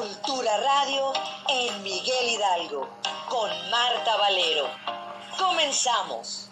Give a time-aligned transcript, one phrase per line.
[0.00, 1.12] Cultura Radio
[1.50, 2.88] en Miguel Hidalgo
[3.28, 4.66] con Marta Valero.
[5.38, 6.49] Comenzamos.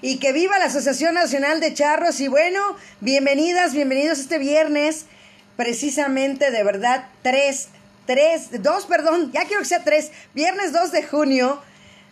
[0.00, 2.20] Y que viva la Asociación Nacional de Charros.
[2.20, 2.60] Y bueno,
[3.00, 5.06] bienvenidas, bienvenidos este viernes,
[5.56, 7.68] precisamente de verdad, 3,
[8.06, 11.60] 3, 2, perdón, ya quiero que sea 3, viernes 2 de junio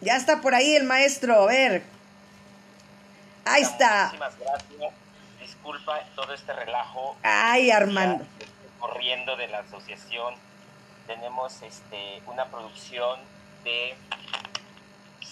[0.00, 1.82] Ya está por ahí el maestro, a ver.
[3.44, 4.04] Ahí está.
[4.04, 4.92] Muchísimas gracias.
[5.40, 7.16] Disculpa todo este relajo.
[7.22, 8.24] Ay, Armando.
[8.78, 10.34] Corriendo de la asociación.
[11.06, 13.18] Tenemos este una producción
[13.64, 13.94] de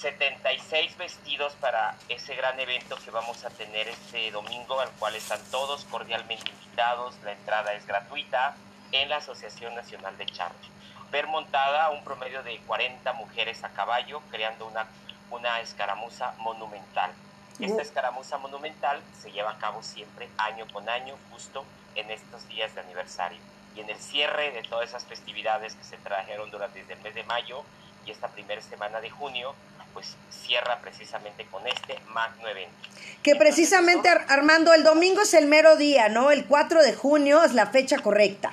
[0.01, 5.41] 76 vestidos para ese gran evento que vamos a tener este domingo, al cual están
[5.51, 7.17] todos cordialmente invitados.
[7.25, 8.57] La entrada es gratuita
[8.93, 10.71] en la Asociación Nacional de Charros
[11.11, 14.87] ver montada un promedio de 40 mujeres a caballo, creando una,
[15.31, 17.11] una escaramuza monumental.
[17.59, 21.65] Esta escaramuza monumental se lleva a cabo siempre, año con año, justo
[21.97, 23.39] en estos días de aniversario.
[23.75, 27.25] Y en el cierre de todas esas festividades que se trajeron durante el mes de
[27.25, 27.65] mayo
[28.07, 29.55] y esta primera semana de junio,
[29.95, 32.75] pues cierra precisamente con este magno evento.
[33.23, 36.31] Que precisamente, Armando, el domingo es el mero día, ¿no?
[36.31, 38.53] El 4 de junio es la fecha correcta.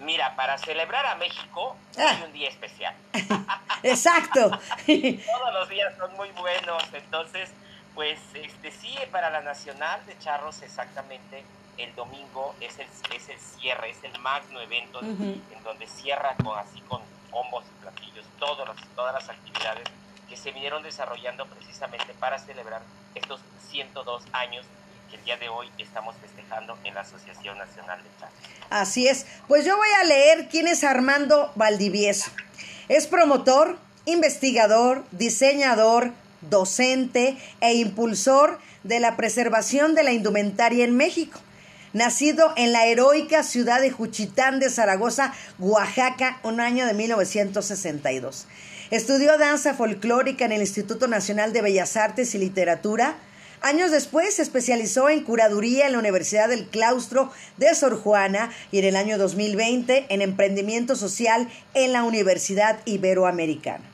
[0.00, 2.10] Mira, para celebrar a México ah.
[2.10, 2.94] hay un día especial.
[3.82, 4.50] Exacto.
[4.86, 7.50] Todos los días son muy buenos, entonces,
[7.94, 11.42] pues este sí, para la Nacional de Charros exactamente
[11.78, 16.56] el domingo es el, es el cierre, es el magno evento en donde cierra con
[16.56, 19.84] así con combos y platillos todas las, todas las actividades
[20.28, 22.82] que se vinieron desarrollando precisamente para celebrar
[23.14, 23.40] estos
[23.70, 24.64] 102 años
[25.10, 28.34] que el día de hoy estamos festejando en la Asociación Nacional de Charros.
[28.70, 29.26] Así es.
[29.48, 32.30] Pues yo voy a leer quién es Armando Valdivieso.
[32.88, 36.12] Es promotor, investigador, diseñador,
[36.42, 41.40] docente e impulsor de la preservación de la indumentaria en México.
[41.92, 48.46] Nacido en la heroica ciudad de Juchitán de Zaragoza, Oaxaca, un año de 1962.
[48.90, 53.16] Estudió danza folclórica en el Instituto Nacional de Bellas Artes y Literatura.
[53.62, 58.80] Años después se especializó en curaduría en la Universidad del Claustro de Sor Juana y
[58.80, 63.84] en el año 2020 en emprendimiento social en la Universidad Iberoamericana.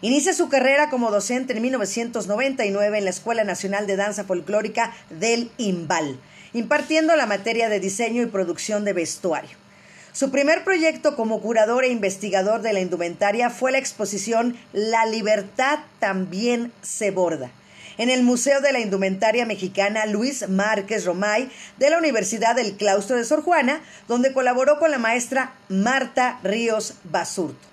[0.00, 5.50] Inicia su carrera como docente en 1999 en la Escuela Nacional de Danza Folclórica del
[5.58, 6.20] IMBAL,
[6.52, 9.69] impartiendo la materia de diseño y producción de vestuario.
[10.12, 15.78] Su primer proyecto como curador e investigador de la indumentaria fue la exposición La libertad
[16.00, 17.50] también se borda
[17.96, 23.16] en el Museo de la Indumentaria Mexicana Luis Márquez Romay de la Universidad del Claustro
[23.16, 27.68] de Sor Juana, donde colaboró con la maestra Marta Ríos Basurto.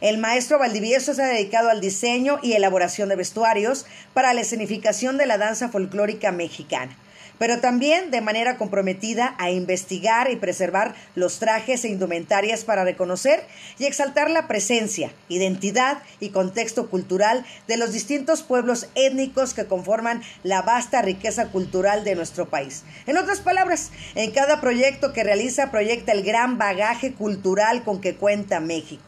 [0.00, 5.16] El maestro Valdivieso se ha dedicado al diseño y elaboración de vestuarios para la escenificación
[5.16, 6.96] de la danza folclórica mexicana
[7.38, 13.44] pero también de manera comprometida a investigar y preservar los trajes e indumentarias para reconocer
[13.78, 20.22] y exaltar la presencia, identidad y contexto cultural de los distintos pueblos étnicos que conforman
[20.42, 22.84] la vasta riqueza cultural de nuestro país.
[23.06, 28.14] En otras palabras, en cada proyecto que realiza proyecta el gran bagaje cultural con que
[28.16, 29.02] cuenta México.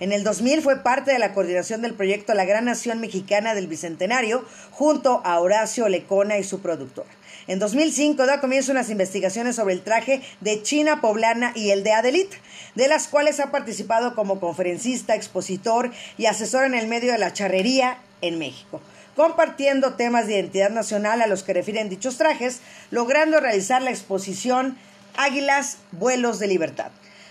[0.00, 3.66] En el 2000 fue parte de la coordinación del proyecto La Gran Nación Mexicana del
[3.66, 7.10] Bicentenario, junto a Horacio Lecona y su productora.
[7.46, 11.92] En 2005 da comienzo unas investigaciones sobre el traje de China poblana y el de
[11.92, 12.36] Adelita,
[12.74, 17.32] de las cuales ha participado como conferencista, expositor y asesor en el medio de la
[17.32, 18.80] charrería en México
[19.16, 22.60] compartiendo temas de identidad nacional a los que refieren dichos trajes,
[22.90, 24.78] logrando realizar la exposición
[25.14, 26.90] Águilas, Vuelos de Libertad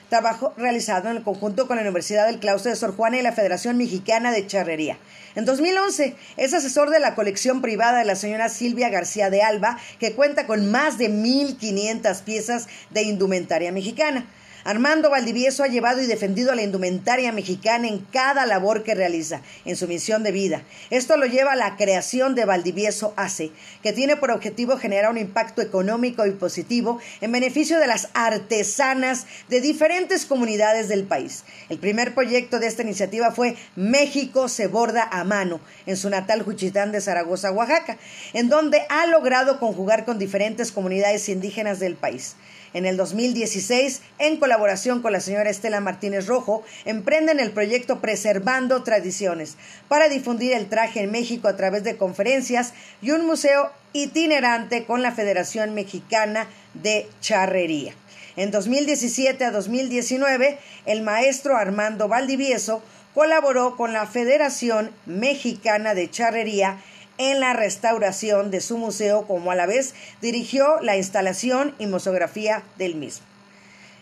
[0.09, 3.31] trabajo realizado en el conjunto con la Universidad del Claustro de Sor Juana y la
[3.31, 4.97] Federación Mexicana de Charrería.
[5.35, 9.77] En 2011 es asesor de la colección privada de la señora Silvia García de Alba,
[9.99, 14.25] que cuenta con más de 1.500 piezas de indumentaria mexicana.
[14.63, 19.41] Armando Valdivieso ha llevado y defendido a la indumentaria mexicana en cada labor que realiza,
[19.65, 20.63] en su misión de vida.
[20.89, 23.51] Esto lo lleva a la creación de Valdivieso ACE,
[23.81, 29.25] que tiene por objetivo generar un impacto económico y positivo en beneficio de las artesanas
[29.47, 31.45] de diferentes comunidades del país.
[31.69, 36.43] El primer proyecto de esta iniciativa fue México se borda a mano, en su natal
[36.43, 37.97] Juchitán de Zaragoza, Oaxaca,
[38.33, 42.35] en donde ha logrado conjugar con diferentes comunidades indígenas del país.
[42.73, 48.83] En el 2016, en colaboración con la señora Estela Martínez Rojo, emprenden el proyecto Preservando
[48.83, 49.57] Tradiciones
[49.87, 55.01] para difundir el traje en México a través de conferencias y un museo itinerante con
[55.01, 57.93] la Federación Mexicana de Charrería.
[58.35, 62.83] En 2017 a 2019, el maestro Armando Valdivieso
[63.13, 66.77] colaboró con la Federación Mexicana de Charrería
[67.19, 72.63] en la restauración de su museo, como a la vez dirigió la instalación y mosografía
[72.77, 73.25] del mismo.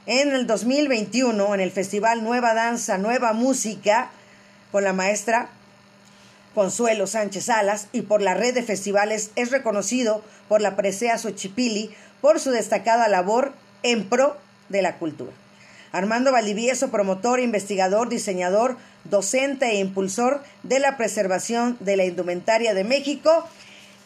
[0.05, 4.11] En el 2021, en el Festival Nueva Danza, Nueva Música,
[4.71, 5.49] con la maestra
[6.53, 11.93] Consuelo Sánchez Salas y por la red de festivales, es reconocido por la Presea Xochipili
[12.21, 14.37] por su destacada labor en pro
[14.69, 15.33] de la cultura.
[15.91, 22.83] Armando Valdivieso, promotor, investigador, diseñador, docente e impulsor de la preservación de la indumentaria de
[22.83, 23.47] México.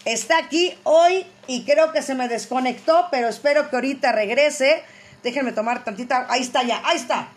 [0.05, 4.83] Está aquí hoy y creo que se me desconectó, pero espero que ahorita regrese.
[5.23, 6.25] Déjenme tomar tantita.
[6.29, 7.27] Ahí está ya, ahí está.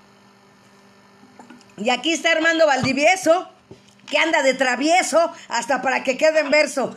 [1.77, 3.51] Y aquí está Armando Valdivieso,
[4.09, 6.95] que anda de travieso hasta para que quede en verso.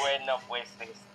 [0.00, 0.68] bueno, pues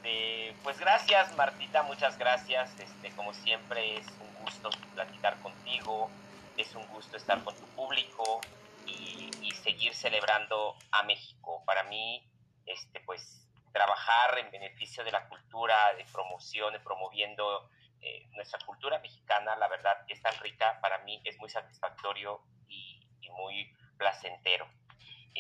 [0.10, 2.80] este, pues gracias Martita, muchas gracias.
[2.80, 6.10] Este, como siempre es un gusto platicar contigo
[6.58, 8.42] es un gusto estar con tu público
[8.86, 9.30] y,
[9.64, 11.64] seguir celebrando a México.
[11.66, 12.24] Para mí,
[12.66, 17.70] este, pues, trabajar en beneficio de la cultura, de promoción, de promoviendo
[18.02, 23.06] eh, nuestra cultura mexicana, la verdad es tan rica, para mí es muy satisfactorio y,
[23.32, 24.68] muy placentero.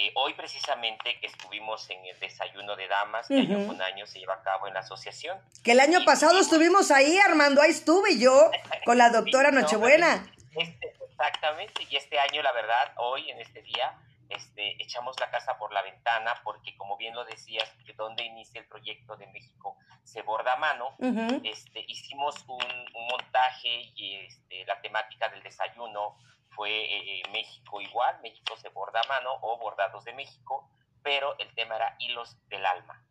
[0.01, 4.20] Eh, hoy precisamente que estuvimos en el desayuno de damas, que año con año se
[4.20, 5.38] lleva a cabo en la asociación.
[5.62, 8.50] Que el año pasado estuvimos ahí, Armando, ahí estuve yo
[8.86, 10.25] con la doctora Nochebuena.
[10.56, 13.94] Este, Exactamente, y este año, la verdad, hoy, en este día,
[14.29, 18.62] este, echamos la casa por la ventana porque, como bien lo decías, que donde inicia
[18.62, 19.75] el proyecto de México
[20.06, 20.96] se borda a mano,
[21.44, 26.15] este, hicimos un, montaje y este, la temática del desayuno
[26.60, 30.70] fue eh, México igual, México se borda a mano o bordados de México,
[31.01, 33.01] pero el tema era hilos del alma.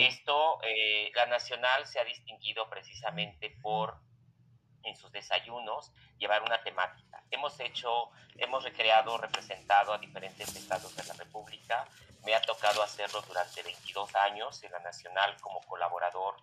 [0.00, 3.96] Esto, eh, la Nacional se ha distinguido precisamente por
[4.82, 7.22] en sus desayunos llevar una temática.
[7.30, 11.86] Hemos hecho, hemos recreado, representado a diferentes estados de la República.
[12.24, 16.34] Me ha tocado hacerlo durante 22 años en la Nacional como colaborador,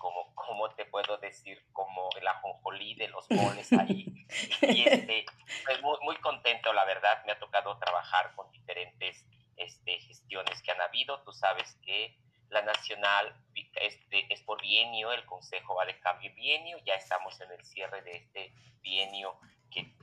[0.00, 4.26] como, como te puedo decir, como el ajonjolí de los moles ahí.
[4.62, 5.26] y este,
[5.64, 7.22] pues muy, muy contento, la verdad.
[7.26, 9.24] Me ha tocado trabajar con diferentes
[9.56, 11.20] este, gestiones que han habido.
[11.22, 12.16] Tú sabes que
[12.48, 13.36] la nacional
[13.74, 18.02] este, es por bienio, el Consejo va de cambio bienio, ya estamos en el cierre
[18.02, 19.38] de este bienio
[19.70, 19.94] que,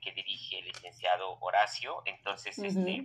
[0.00, 3.04] que, dirige el licenciado Horacio, entonces, este,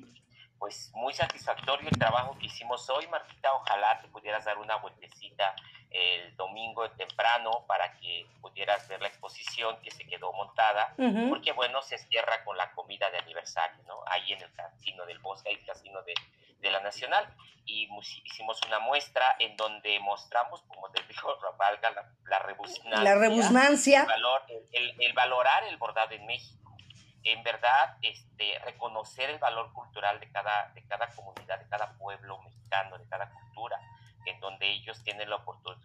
[0.58, 5.56] pues muy satisfactorio el trabajo que hicimos hoy, Marquita, ojalá te pudieras dar una vueltecita
[5.96, 10.94] el domingo temprano para que pudieras ver la exposición que se quedó montada,
[11.30, 14.04] porque bueno, se cierra con la comida de aniversario, ¿no?
[14.08, 16.14] Ahí en el casino del Bosque, el casino de,
[16.60, 17.26] de la Nacional,
[17.66, 17.90] y
[18.26, 23.04] hicimos una muestra en donde mostramos, como te digo, valga la, la rebusnancia.
[23.04, 24.02] La rebusnancia.
[24.02, 26.76] El, valor, el, el, valorar el bordado en México.
[27.24, 32.40] En verdad, este, reconocer el valor cultural de cada, de cada comunidad, de cada pueblo
[32.44, 33.80] mexicano, de cada cultura,
[34.26, 35.85] en donde ellos tienen la oportunidad,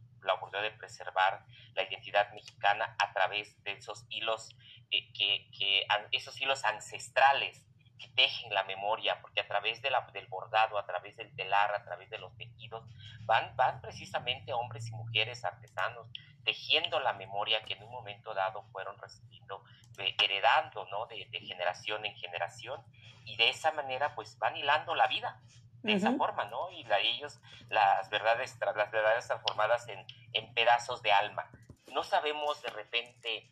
[0.60, 4.56] de preservar la identidad mexicana a través de esos hilos,
[4.90, 7.66] eh, que, esos hilos ancestrales
[7.98, 11.74] que tejen la memoria, porque a través de la, del bordado, a través del telar,
[11.74, 12.84] a través de los tejidos,
[13.22, 16.06] van, van precisamente hombres y mujeres artesanos
[16.44, 19.62] tejiendo la memoria que en un momento dado fueron recibiendo,
[19.98, 21.06] eh, heredando, ¿no?
[21.06, 22.80] De, generación en generación,
[23.24, 25.40] y de esa manera pues van hilando la vida,
[25.82, 26.70] de esa forma, ¿no?
[26.70, 31.50] Y la, ellos, las verdades, las verdades transformadas en, en pedazos de alma.
[31.86, 33.50] No sabemos de repente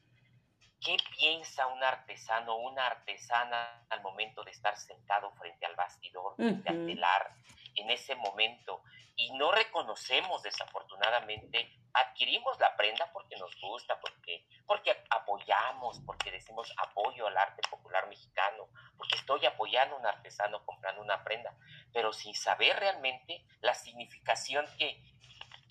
[0.80, 6.68] ¿Qué piensa un artesano una artesana al momento de estar sentado frente al bastidor, frente
[6.68, 7.32] al telar,
[7.74, 8.82] en ese momento?
[9.16, 16.72] Y no reconocemos, desafortunadamente, adquirimos la prenda porque nos gusta, porque, porque apoyamos, porque decimos
[16.76, 21.54] apoyo al arte popular mexicano, porque estoy apoyando a un artesano comprando una prenda,
[21.92, 25.02] pero sin saber realmente la significación que,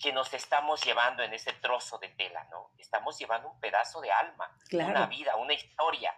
[0.00, 2.70] que nos estamos llevando en ese trozo de tela, ¿no?
[2.78, 6.14] Estamos llevando un pedazo de alma, una vida, una historia,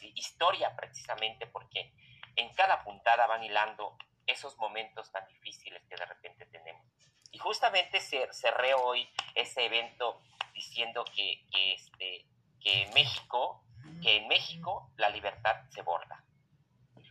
[0.00, 1.92] historia precisamente porque
[2.36, 3.96] en cada puntada van hilando
[4.26, 6.87] esos momentos tan difíciles que de repente tenemos.
[7.30, 10.20] Y justamente cerré hoy ese evento
[10.54, 12.26] diciendo que, que, este,
[12.60, 13.62] que en México,
[14.02, 16.24] que en México la libertad se borda.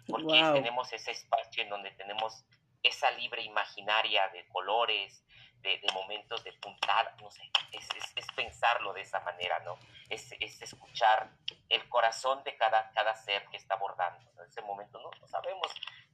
[0.08, 2.46] Porque tenemos ese espacio en donde tenemos
[2.82, 5.24] esa libre imaginaria de colores,
[5.62, 9.78] de, momentos de puntada, no sé, es, es, pensarlo de esa manera, ¿no?
[10.10, 11.30] Es, es, escuchar
[11.70, 14.30] el corazón de cada, cada ser que está abordando.
[14.40, 15.68] En ese momento no, no sabemos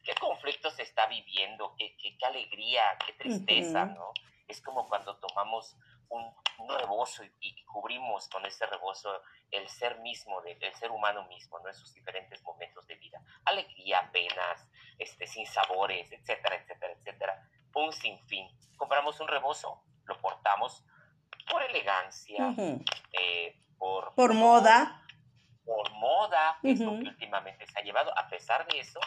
[0.03, 4.11] qué conflicto se está viviendo, qué, qué, qué alegría, qué tristeza, ¿no?
[4.47, 5.75] Es como cuando tomamos
[6.09, 6.23] un,
[6.59, 11.59] un rebozo y, cubrimos con ese rebozo el ser mismo, de, el ser humano mismo,
[11.59, 11.69] ¿no?
[11.69, 13.21] Esos diferentes momentos de vida.
[13.45, 14.69] Alegría, penas,
[14.99, 18.47] este, sin sabores, etcétera, etcétera, etcétera un sinfín.
[18.77, 20.83] Compramos un rebozo, lo portamos
[21.49, 22.53] por elegancia,
[23.11, 24.99] eh, por, por moda.
[25.65, 28.11] Por moda, es lo que últimamente se ha llevado.
[28.17, 28.99] A pesar de eso,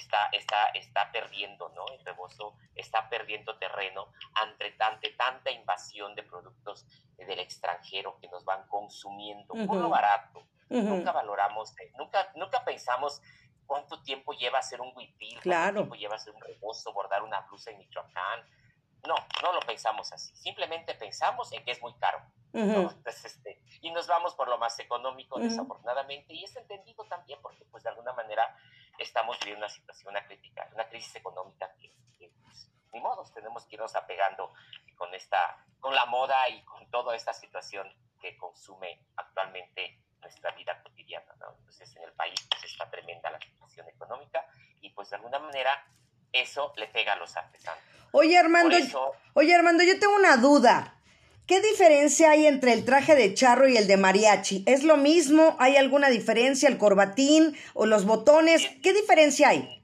[0.00, 1.86] está, está, está perdiendo, ¿no?
[1.92, 4.72] El rebozo está perdiendo terreno ante,
[5.12, 10.46] tanta invasión de productos del extranjero que nos van consumiendo por lo barato.
[10.68, 13.20] Nunca valoramos, nunca, nunca pensamos
[13.66, 15.62] cuánto tiempo lleva hacer un huipil, claro.
[15.62, 18.40] cuánto tiempo lleva hacer un rebozo, bordar una blusa en Michoacán.
[19.06, 20.34] No, no lo pensamos así.
[20.36, 22.20] Simplemente pensamos en que es muy caro.
[22.52, 27.82] este, y nos vamos por lo más económico, desafortunadamente, y es entendido también porque, pues,
[27.84, 28.56] de alguna manera
[29.00, 31.90] estamos viviendo una situación, una crítica, una crisis económica que,
[32.42, 34.52] pues, ni modo, tenemos que irnos apegando
[34.96, 37.88] con esta, con la moda y con toda esta situación
[38.20, 41.54] que consume actualmente nuestra vida cotidiana, ¿no?
[41.58, 44.46] Entonces en el país pues está tremenda la situación económica
[44.82, 45.70] y pues de alguna manera
[46.30, 47.82] eso le pega a los artesanos.
[48.12, 48.76] Oye Armando,
[49.34, 50.99] oye Armando, yo tengo una duda.
[51.46, 54.62] ¿Qué diferencia hay entre el traje de charro y el de mariachi?
[54.66, 55.56] ¿Es lo mismo?
[55.58, 56.68] ¿Hay alguna diferencia?
[56.68, 58.68] ¿El corbatín o los botones?
[58.82, 59.82] ¿Qué diferencia hay?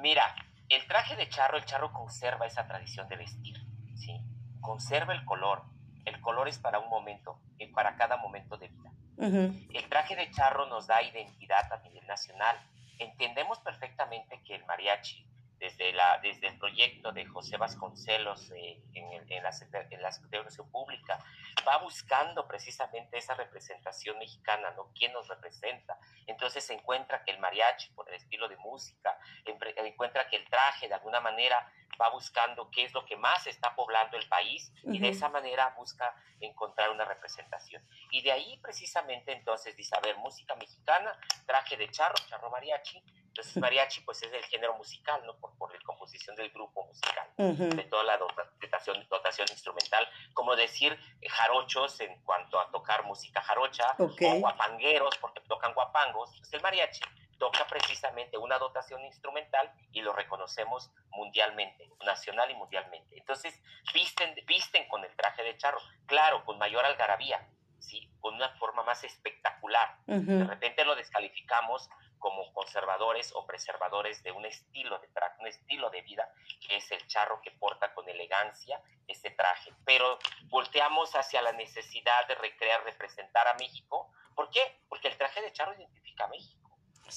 [0.00, 0.34] Mira,
[0.70, 3.56] el traje de charro, el charro conserva esa tradición de vestir,
[3.96, 4.12] ¿sí?
[4.60, 5.64] Conserva el color.
[6.06, 8.90] El color es para un momento, y para cada momento de vida.
[9.18, 12.56] El traje de charro nos da identidad a nivel nacional.
[12.98, 15.26] Entendemos perfectamente que el mariachi
[15.60, 19.50] desde, la, desde el proyecto de José Vasconcelos eh, en, en, la,
[19.90, 21.22] en la Secretaría de Pública,
[21.68, 24.90] va buscando precisamente esa representación mexicana, ¿no?
[24.94, 25.98] ¿Quién nos representa?
[26.26, 30.88] Entonces se encuentra que el mariachi, por el estilo de música, encuentra que el traje
[30.88, 34.98] de alguna manera va buscando qué es lo que más está poblando el país y
[34.98, 37.86] de esa manera busca encontrar una representación.
[38.10, 43.02] Y de ahí precisamente entonces dice, a ver, música mexicana, traje de charro, charro mariachi,
[43.40, 45.34] entonces, mariachi, pues es el género musical, ¿no?
[45.38, 50.98] Por, por la composición del grupo musical, de toda la dotación, dotación instrumental, como decir
[51.22, 54.08] eh, jarochos en cuanto a tocar música jarocha, o
[54.40, 56.36] guapangueros, porque tocan guapangos.
[56.36, 57.00] Pues el mariachi
[57.38, 63.16] toca precisamente una dotación instrumental y lo reconocemos mundialmente, nacional y mundialmente.
[63.16, 63.58] Entonces,
[63.94, 67.48] visten, visten con el traje de charro, claro, con mayor algarabía,
[67.80, 68.10] ¿sí?
[68.20, 69.96] con una forma más espectacular.
[70.06, 75.90] De repente lo descalificamos como conservadores o preservadores de un estilo de traje, un estilo
[75.90, 76.32] de vida,
[76.66, 79.72] que es el charro que porta con elegancia este traje.
[79.84, 80.18] Pero
[80.48, 84.12] volteamos hacia la necesidad de recrear, representar a México.
[84.34, 84.82] ¿Por qué?
[84.88, 86.59] Porque el traje de charro identifica a México.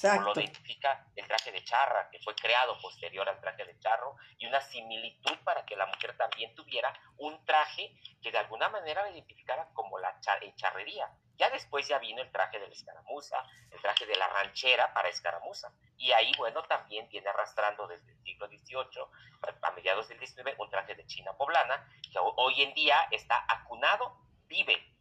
[0.02, 4.46] Lo identifica el traje de charra, que fue creado posterior al traje de charro, y
[4.46, 9.10] una similitud para que la mujer también tuviera un traje que de alguna manera la
[9.10, 11.10] identificara como la charrería.
[11.36, 15.08] Ya después ya vino el traje de la escaramuza, el traje de la ranchera para
[15.08, 15.72] escaramuza.
[15.96, 19.06] Y ahí, bueno, también viene arrastrando desde el siglo XVIII,
[19.62, 24.16] a mediados del XIX, un traje de china poblana, que hoy en día está acunado,
[24.46, 24.93] vive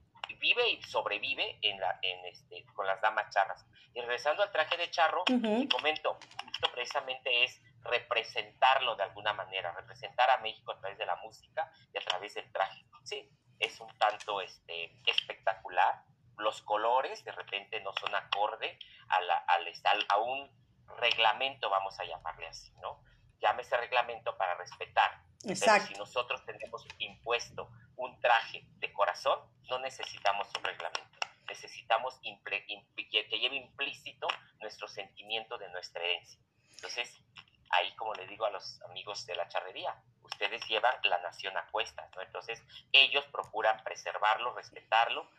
[0.43, 3.65] vive y sobrevive en la, en este, con las damas charras.
[3.93, 6.19] Y regresando al traje de charro, y comento,
[6.51, 11.71] esto precisamente es representarlo de alguna manera, representar a México a través de la música
[11.93, 12.85] y a través del traje.
[13.03, 16.03] Sí, es un tanto este, espectacular.
[16.37, 19.65] Los colores de repente no son acorde a, la, al,
[20.09, 20.51] a un
[20.99, 23.01] reglamento, vamos a llamarle así, ¿no?
[23.39, 25.21] Llámese reglamento para respetar.
[25.45, 25.85] Exacto.
[25.87, 27.69] Pero si nosotros tenemos impuesto
[28.03, 31.19] un traje de corazón, no necesitamos un reglamento.
[31.47, 34.27] Necesitamos que lleve implícito
[34.59, 36.39] nuestro sentimiento de nuestra herencia.
[36.75, 37.21] Entonces,
[37.69, 41.67] ahí como le digo a los amigos de la charrería, ustedes llevan la nación a
[41.67, 42.21] cuestas, ¿no?
[42.21, 45.29] Entonces, ellos procuran preservarlo, respetarlo,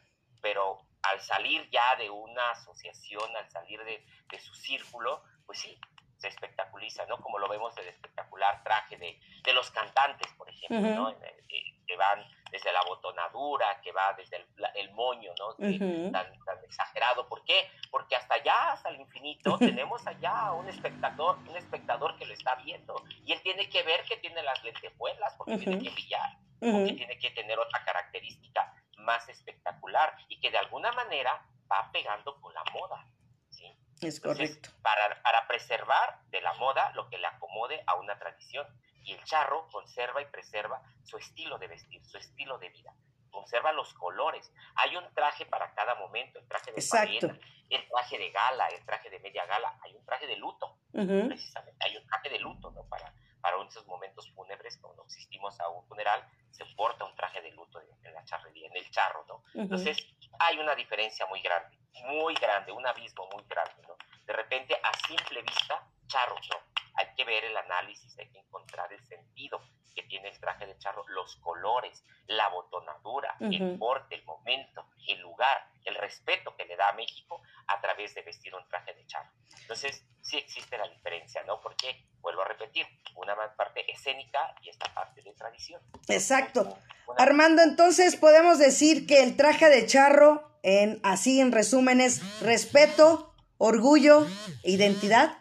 [0.41, 5.79] pero al salir ya de una asociación, al salir de, de su círculo, pues sí,
[6.19, 7.19] se espectaculiza, ¿no?
[7.19, 11.11] Como lo vemos el espectacular traje de, de los cantantes, por ejemplo, ¿no?
[11.11, 11.45] Eh,
[11.87, 15.55] que van desde la botonadura, que va desde el, moño, ¿no?
[15.57, 17.29] tan, tan, exagerado.
[17.29, 17.69] ¿Por qué?
[17.91, 22.55] Porque hasta allá, hasta el infinito, tenemos allá un espectador, un espectador que lo está
[22.55, 22.95] viendo.
[23.27, 27.19] Y él tiene que ver que tiene las lentejuelas, porque tiene que brillar, porque tiene
[27.19, 32.63] que tener otra característica más espectacular y que de alguna manera va pegando con la
[32.73, 33.05] moda.
[33.51, 33.77] ¿sí?
[34.01, 34.71] Es correcto.
[34.81, 38.65] Para, para preservar de la moda lo que le acomode a una tradición
[39.05, 42.93] y el charro conserva y preserva su estilo de vestir, su estilo de vida.
[43.31, 44.51] Conserva los colores.
[44.77, 47.29] Hay un traje para cada momento, el traje de Exacto.
[47.69, 51.85] el traje de gala, el traje de media gala, hay un traje de luto, precisamente,
[51.85, 52.85] hay un traje de luto, ¿no?
[52.89, 57.51] Para, para esos momentos fúnebres, cuando asistimos a un funeral, se porta un traje de
[57.51, 59.43] luto en, la charrería, en el charro, ¿no?
[59.55, 59.99] Entonces,
[60.39, 63.97] hay una diferencia muy grande, muy grande, un abismo muy grande, ¿no?
[64.25, 66.74] De repente, a simple vista, charro, ¿no?
[66.95, 69.61] Hay que ver el análisis, hay que encontrar el sentido
[69.95, 75.21] que tiene el traje de charro, los colores, la botonadura, el porte, el momento, el
[75.21, 79.07] lugar, el respeto que le da a México a través de vestir un traje de
[79.07, 79.31] charro.
[79.61, 81.61] Entonces, sí existe la diferencia, ¿no?
[81.61, 85.81] Porque, vuelvo a repetir, una parte escénica y esta parte de tradición.
[86.09, 86.77] Exacto.
[87.17, 93.33] Armando, entonces podemos decir que el traje de charro, en, así en resumen, es respeto,
[93.59, 94.27] orgullo,
[94.65, 95.39] identidad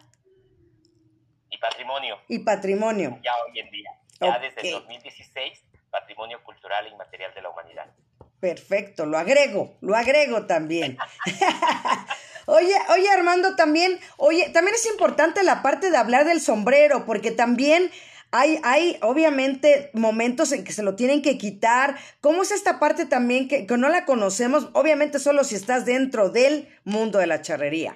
[1.63, 2.19] patrimonio.
[2.27, 3.19] Y patrimonio.
[3.23, 3.89] Ya hoy en día.
[4.19, 7.85] Ya desde el 2016, patrimonio cultural e inmaterial de la humanidad.
[8.39, 10.97] Perfecto, lo agrego, lo agrego también.
[12.45, 17.31] oye, oye Armando, también, oye, también es importante la parte de hablar del sombrero, porque
[17.31, 17.89] también
[18.31, 21.97] hay, hay obviamente momentos en que se lo tienen que quitar.
[22.19, 24.69] ¿Cómo es esta parte también que, que no la conocemos?
[24.73, 27.95] Obviamente solo si estás dentro del mundo de la charrería.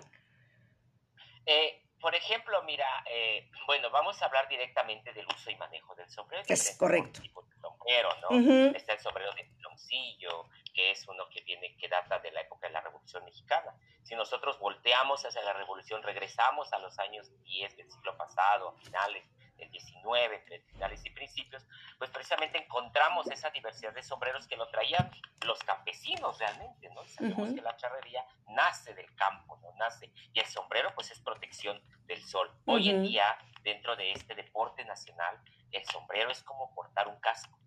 [1.45, 6.09] Eh, por ejemplo, mira, eh, bueno, vamos a hablar directamente del uso y manejo del
[6.09, 6.43] sombrero.
[6.47, 7.21] Es correcto.
[7.21, 8.75] Tipo de sombrero, ¿no?
[8.75, 12.67] Está el sombrero de piloncillo, que es uno que viene, que data de la época
[12.67, 13.73] de la Revolución Mexicana.
[14.03, 18.79] Si nosotros volteamos hacia la Revolución, regresamos a los años 10 del siglo pasado, a
[18.79, 19.23] finales
[19.57, 21.65] del 19, entre finales y principios,
[21.97, 25.11] pues precisamente encontramos esa diversidad de sombreros que lo traían
[25.45, 27.03] los campesinos realmente, ¿no?
[27.05, 29.71] Sabemos que la charrería nace del campo, ¿no?
[29.77, 32.51] Nace, y el sombrero pues es protección del sol.
[32.65, 35.39] Hoy en día, dentro de este deporte nacional,
[35.71, 37.57] el sombrero es como portar un casco.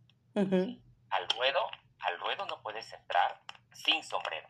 [1.11, 1.69] Al ruedo,
[2.01, 3.41] al ruedo no puedes entrar
[3.73, 4.49] sin sombrero,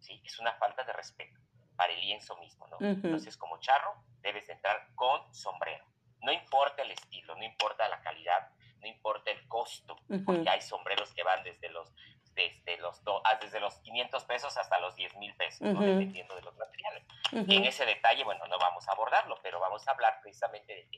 [0.00, 0.20] ¿sí?
[0.24, 1.40] Es una falta de respeto
[1.76, 2.76] para el lienzo mismo, ¿no?
[2.80, 5.84] Entonces, como charro, debes entrar con sombrero.
[6.24, 11.12] No importa el estilo, no importa la calidad, no importa el costo, porque hay sombreros
[11.14, 11.92] que van desde los
[12.34, 16.56] desde los, ah, desde los 500 pesos hasta los 10 mil pesos, dependiendo de los
[16.56, 17.04] materiales.
[17.32, 20.88] En ese detalle, bueno, no vamos a abordarlo, pero vamos a hablar precisamente de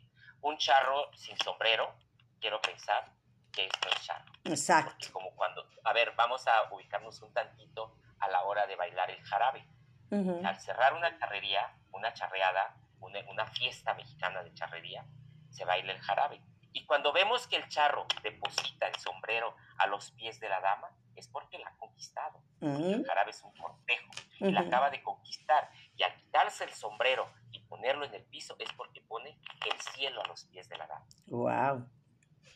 [0.40, 1.94] un charro sin sombrero,
[2.40, 3.10] quiero pensar
[3.52, 4.32] que esto es charro.
[4.44, 5.06] Exacto.
[5.12, 9.22] como cuando, a ver, vamos a ubicarnos un tantito a la hora de bailar el
[9.22, 9.66] jarabe.
[10.10, 15.06] Al cerrar una charrería, una charreada, una, una fiesta mexicana de charrería,
[15.50, 16.40] se baila el jarabe.
[16.72, 20.90] Y cuando vemos que el charro deposita el sombrero a los pies de la dama,
[21.14, 22.42] es porque la ha conquistado.
[22.60, 25.70] El jarabe es un cortejo y la acaba de conquistar.
[25.96, 30.22] Y al quitarse el sombrero y ponerlo en el piso, es porque pone el cielo
[30.22, 31.06] a los pies de la dama.
[31.28, 31.88] Wow.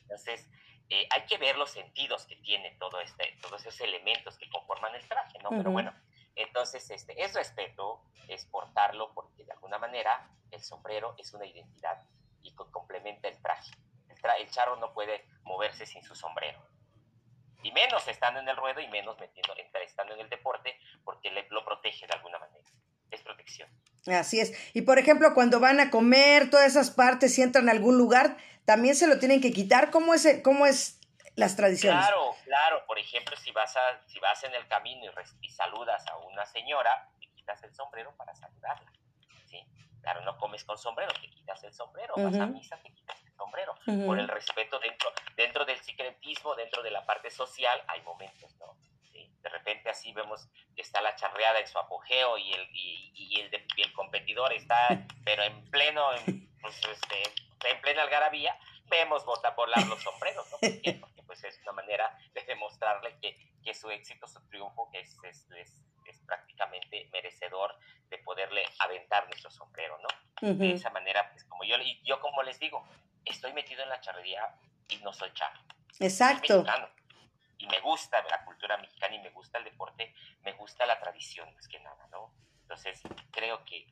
[0.03, 0.47] Entonces,
[0.91, 4.95] eh, hay que ver los sentidos que tiene todo este, todos esos elementos que conforman
[4.95, 5.51] el traje, ¿no?
[5.51, 5.95] Pero bueno,
[6.37, 12.03] entonces este, es respeto, es portarlo, porque de alguna manera el sombrero es una identidad
[12.43, 13.73] y complementa el traje.
[14.39, 16.61] El, charro no puede moverse sin su sombrero.
[17.63, 21.47] Y menos estando en el ruedo y menos metiendo, estando en el deporte, porque le,
[21.51, 22.69] lo protege de alguna manera.
[23.11, 23.69] Es protección.
[24.07, 24.53] Así es.
[24.75, 28.37] Y por ejemplo, cuando van a comer, todas esas partes, si entran a algún lugar,
[28.65, 29.91] también se lo tienen que quitar.
[29.91, 31.00] ¿Cómo es, cómo es
[31.41, 32.07] las tradiciones?
[32.07, 32.87] Claro, claro.
[32.87, 36.47] Por ejemplo, si vas, a, si vas en el camino y, y saludas a una
[36.47, 38.93] señora, te quitas el sombrero para saludarla.
[39.47, 39.67] ¿sí?
[40.03, 43.33] Claro, no comes con sombrero, te quitas el sombrero, vas a misa, te quitas el
[43.35, 43.75] sombrero.
[44.07, 48.77] Por el respeto dentro, dentro del secretismo, dentro de la parte social, hay momentos, ¿no?
[49.13, 53.55] De repente así vemos que está la charreada en su apogeo y el, y, el,
[53.55, 54.89] el competidor está,
[55.25, 56.11] pero en pleno,
[56.61, 57.23] pues, este,
[57.69, 58.59] en plena algarabía,
[58.91, 60.59] vemos votar por los sombreros, ¿no?
[61.01, 65.51] Porque pues es una manera de demostrarle que, que su éxito, su triunfo es, es,
[65.53, 67.79] es, es prácticamente merecedor
[68.11, 70.09] de poderle aventar nuestro sombrero, ¿no?
[70.43, 72.83] De esa manera, pues como yo, y yo como les digo,
[73.27, 74.43] estoy metido en la charrería
[74.89, 75.61] y no soy charro.
[75.99, 76.65] Exacto.
[77.59, 81.53] y me gusta la cultura mexicana y me gusta el deporte, me gusta la tradición
[81.55, 82.33] más que nada, ¿no?
[82.71, 83.03] Entonces,
[83.33, 83.85] creo que,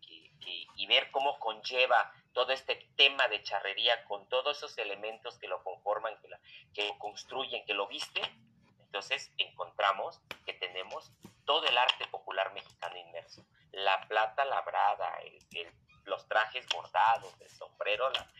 [0.77, 5.65] y ver cómo conlleva todo este tema de charrería con todos esos elementos que lo
[5.65, 6.29] conforman, que,
[6.73, 8.23] que lo construyen, que lo visten,
[8.79, 11.11] entonces encontramos que tenemos
[11.45, 13.45] todo el arte popular mexicano inmerso.
[13.73, 15.73] La plata labrada, el,
[16.05, 18.31] los trajes bordados, el sombrero, la,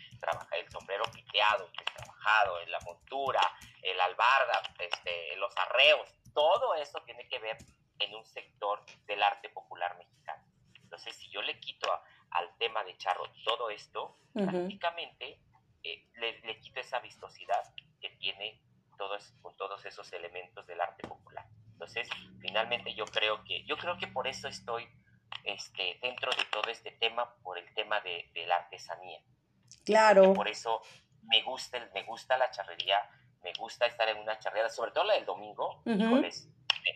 [0.53, 3.43] el sombrero piteado, el trabajado, la montura,
[3.83, 7.59] el albarda, este, los arreos, todo eso tiene que ver
[7.99, 10.45] en un sector del arte popular mexicano.
[10.75, 11.89] Entonces, si yo le quito
[12.31, 15.41] al tema de charro todo esto, prácticamente
[15.83, 17.63] eh, le, le quito esa vistosidad
[18.01, 18.63] que tiene
[18.97, 21.47] todos, con todos esos elementos del arte popular.
[21.73, 22.09] Entonces,
[22.41, 24.89] finalmente yo creo que, yo creo que por eso estoy
[25.45, 29.21] este, dentro de todo este tema, por el tema de, la artesanía.
[29.85, 30.35] Claro.
[30.35, 30.83] por eso
[31.23, 32.99] me gusta, me gusta la charrería,
[33.43, 35.83] me gusta estar en una charreada, sobre todo la del domingo,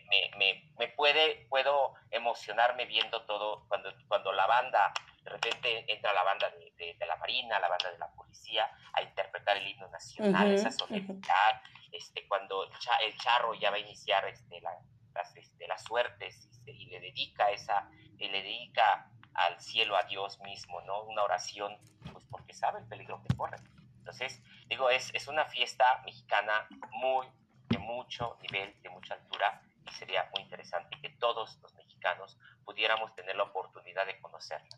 [0.09, 6.13] me, me, me, puede, puedo emocionarme viendo todo, cuando, cuando la banda, de repente entra
[6.13, 9.89] la banda de, de, la Marina, la banda de la policía, a interpretar el himno
[9.89, 15.83] nacional, esa solemnidad, este, cuando el, charro ya va a iniciar este, las, este, las
[15.85, 21.05] suertes este, y le dedica esa, y le dedica al cielo a Dios mismo, ¿no?
[21.05, 21.79] Una oración,
[22.13, 23.59] pues porque sabe el peligro que corre.
[23.99, 27.27] Entonces, digo, es, es una fiesta mexicana muy,
[27.69, 33.15] de mucho nivel, de mucha altura, y sería muy interesante que todos los mexicanos pudiéramos
[33.15, 34.69] tener la oportunidad de conocerla.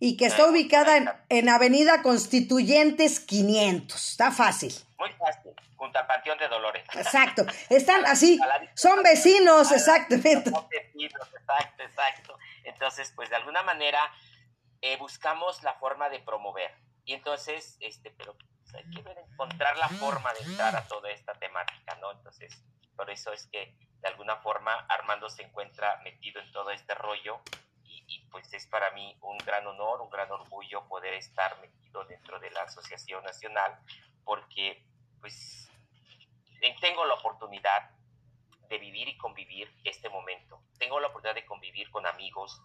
[0.00, 4.72] Y que está ubicada en, en, Avenida Constituyentes 500, está fácil.
[4.96, 6.84] Muy fácil, junto al Panteón de Dolores.
[6.94, 8.38] Exacto, están así,
[8.74, 10.50] son vecinos, exactamente.
[10.50, 12.38] Son vecinos, exacto, exacto.
[12.64, 14.00] Entonces, pues de alguna manera
[14.82, 16.72] eh, buscamos la forma de promover.
[17.04, 21.32] Y entonces, este, pero pues, hay que encontrar la forma de entrar a toda esta
[21.34, 22.12] temática, ¿no?
[22.12, 22.62] Entonces,
[22.94, 27.40] por eso es que de alguna forma Armando se encuentra metido en todo este rollo
[27.84, 32.38] y, pues es para mí un gran honor, un gran orgullo poder estar metido dentro
[32.38, 33.78] de la Asociación Nacional
[34.24, 34.84] porque
[35.20, 35.70] pues
[36.80, 37.90] tengo la oportunidad
[38.68, 40.62] de vivir y convivir este momento.
[40.78, 42.62] Tengo la oportunidad de convivir con amigos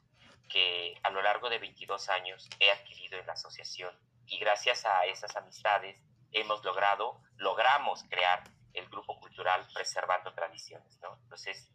[0.50, 5.06] que a lo largo de 22 años he adquirido en la asociación y gracias a
[5.06, 5.98] esas amistades
[6.32, 8.44] hemos logrado, logramos crear
[8.74, 11.18] el Grupo Cultural preservando tradiciones, ¿no?
[11.24, 11.68] Entonces,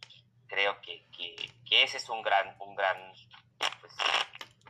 [0.47, 2.97] creo que, que, ese es un gran, un gran,
[3.81, 3.93] pues,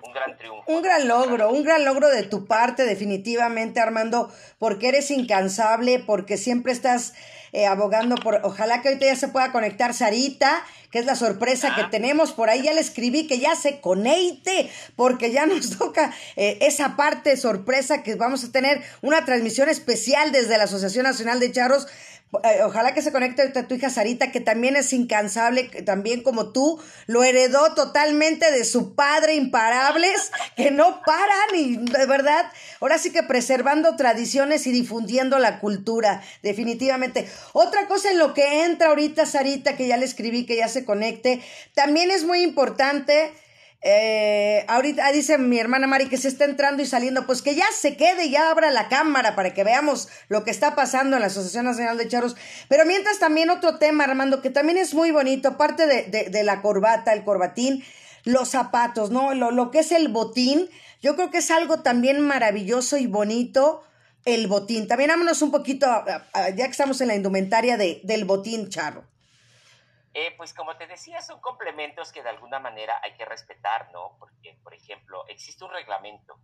[0.02, 0.72] un gran triunfo.
[0.72, 6.38] Un gran logro, un gran logro de tu parte, definitivamente, Armando, porque eres incansable, porque
[6.38, 7.12] siempre estás
[7.52, 11.74] eh, abogando por, ojalá que ahorita ya se pueda conectar Sarita, que es la sorpresa
[11.74, 11.90] que ah.
[11.90, 16.56] tenemos, por ahí ya le escribí que ya se conecte, porque ya nos toca eh,
[16.62, 21.52] esa parte sorpresa que vamos a tener una transmisión especial desde la Asociación Nacional de
[21.52, 21.86] Charros
[22.44, 26.22] eh, ojalá que se conecte ahorita tu hija Sarita, que también es incansable, que también
[26.22, 32.44] como tú, lo heredó totalmente de su padre, imparables, que no paran y de verdad,
[32.80, 37.26] ahora sí que preservando tradiciones y difundiendo la cultura, definitivamente.
[37.54, 40.84] Otra cosa en lo que entra ahorita Sarita, que ya le escribí, que ya se
[40.84, 41.40] conecte,
[41.74, 43.32] también es muy importante
[43.80, 47.66] eh, ahorita dice mi hermana Mari que se está entrando y saliendo, pues que ya
[47.72, 51.28] se quede ya abra la cámara para que veamos lo que está pasando en la
[51.28, 52.36] Asociación Nacional de Charros.
[52.68, 57.12] Pero mientras también otro tema, Armando, que también es muy bonito, aparte de, la corbata,
[57.12, 57.84] el corbatín,
[58.24, 59.34] los zapatos, ¿no?
[59.34, 60.68] Lo, lo, que es el botín,
[61.00, 63.84] yo creo que es algo también maravilloso y bonito
[64.24, 64.88] el botín.
[64.88, 65.86] También vámonos un poquito,
[66.34, 69.07] ya que estamos en la indumentaria de, del botín, charro.
[70.14, 74.16] Eh, pues como te decía, son complementos que de alguna manera hay que respetar, ¿no?
[74.18, 76.38] Porque, por ejemplo, existe un reglamento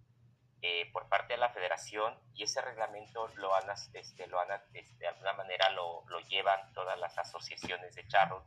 [0.60, 4.96] eh, por parte de la federación y ese reglamento lo han, este, lo han, este,
[4.96, 8.44] de alguna manera lo, lo, llevan todas las asociaciones de charros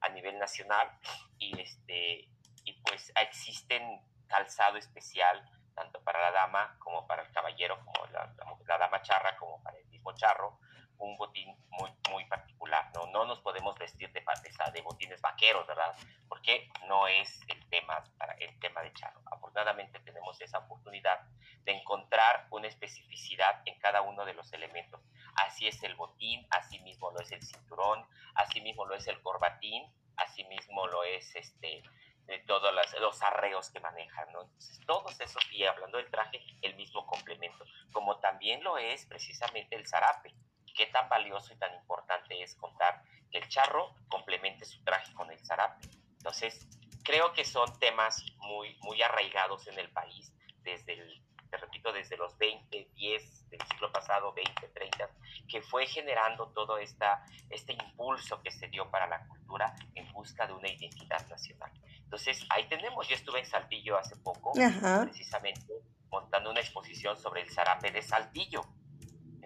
[0.00, 0.90] a nivel nacional
[1.38, 2.28] y, este,
[2.64, 8.34] y pues existen calzado especial tanto para la dama como para el caballero, como la,
[8.66, 10.58] la dama charra como para el mismo charro,
[10.98, 12.51] un botín muy, muy particular,
[12.94, 13.06] ¿no?
[13.06, 15.94] No nos podemos vestir de, de, de botines vaqueros, ¿verdad?
[16.28, 19.20] Porque no es el tema, para el tema de charro.
[19.26, 21.20] Afortunadamente tenemos esa oportunidad
[21.64, 25.00] de encontrar una especificidad en cada uno de los elementos.
[25.36, 29.20] Así es el botín, así mismo lo es el cinturón, así mismo lo es el
[29.22, 29.84] corbatín,
[30.16, 31.82] así mismo lo es este
[32.26, 34.42] de todos los, los, arreos que manejan, ¿no?
[34.42, 39.74] Entonces, todos esos, y hablando del traje, el mismo complemento, como también lo es precisamente
[39.74, 40.32] el zarape
[40.74, 45.30] qué tan valioso y tan importante es contar que el charro complemente su traje con
[45.30, 45.88] el zarape.
[46.18, 46.66] Entonces,
[47.02, 50.32] creo que son temas muy, muy arraigados en el país
[50.62, 55.10] desde el, te repito, desde los 20, 10 del siglo pasado, 20, 30,
[55.48, 60.46] que fue generando todo esta, este impulso que se dio para la cultura en busca
[60.46, 61.70] de una identidad nacional.
[62.04, 65.72] Entonces, ahí tenemos, yo estuve en Saltillo hace poco, precisamente
[66.10, 68.62] montando una exposición sobre el zarape de Saltillo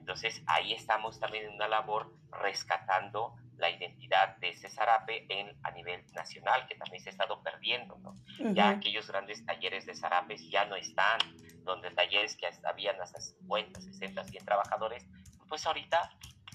[0.06, 5.72] entonces ahí estamos también en una labor rescatando la identidad de ese zarape en, a
[5.72, 8.16] nivel nacional, que también se ha estado perdiendo, ¿no?
[8.54, 11.18] Ya aquellos grandes talleres de zarapes ya no están,
[11.64, 15.04] donde talleres que habían hasta 50, 60, 100 trabajadores,
[15.48, 16.08] pues ahorita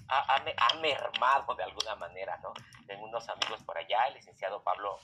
[0.08, 2.54] ha, ha, mermado de alguna manera, ¿no?
[2.86, 4.98] Tengo unos amigos por allá, el licenciado Pablo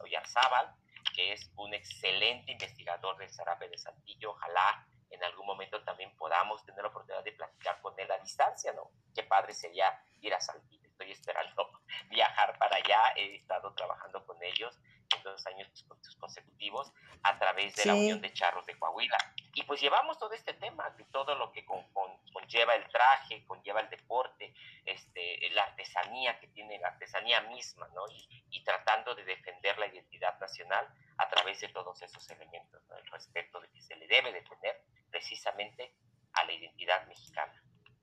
[0.00, 0.74] Oyarzábal,
[1.14, 6.64] que es un excelente investigador del zarape de Saltillo, ojalá en algún momento también podamos
[6.64, 8.90] tener la oportunidad de platicar con él a distancia, ¿no?
[9.14, 10.88] Qué padre sería ir a Saltillo.
[10.88, 11.70] Estoy esperando
[12.10, 13.12] viajar para allá.
[13.16, 14.78] He estado trabajando con ellos
[15.16, 15.68] en dos años
[16.18, 16.92] consecutivos
[17.22, 19.18] a través de la Unión de Charros de Coahuila.
[19.54, 23.90] Y pues llevamos todo este tema, de todo lo que conlleva el traje, conlleva el
[23.90, 28.08] deporte, este, la artesanía que tiene, la artesanía misma, ¿no?
[28.08, 30.86] Y, y tratando de defender la identidad nacional
[31.20, 32.96] a través de todos esos elementos, ¿no?
[32.96, 35.92] el respeto de que se le debe de tener precisamente
[36.32, 37.52] a la identidad mexicana.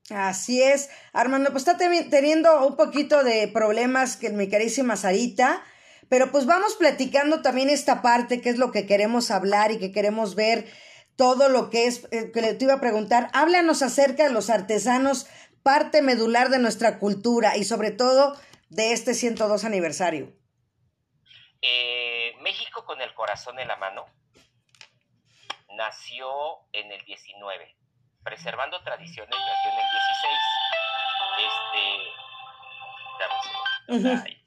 [0.09, 5.61] Así es, Armando, pues está teniendo un poquito de problemas que mi carísima Sarita,
[6.07, 9.91] pero pues vamos platicando también esta parte, que es lo que queremos hablar y que
[9.91, 10.65] queremos ver,
[11.17, 14.49] todo lo que es, eh, que le te iba a preguntar, háblanos acerca de los
[14.49, 15.27] artesanos,
[15.63, 18.39] parte medular de nuestra cultura y sobre todo
[18.69, 20.31] de este 102 aniversario.
[21.61, 24.05] Eh, México con el corazón en la mano
[25.77, 26.27] nació
[26.73, 27.75] en el 19,
[28.23, 30.33] preservando tradiciones nació en el 16.
[33.87, 34.41] Este,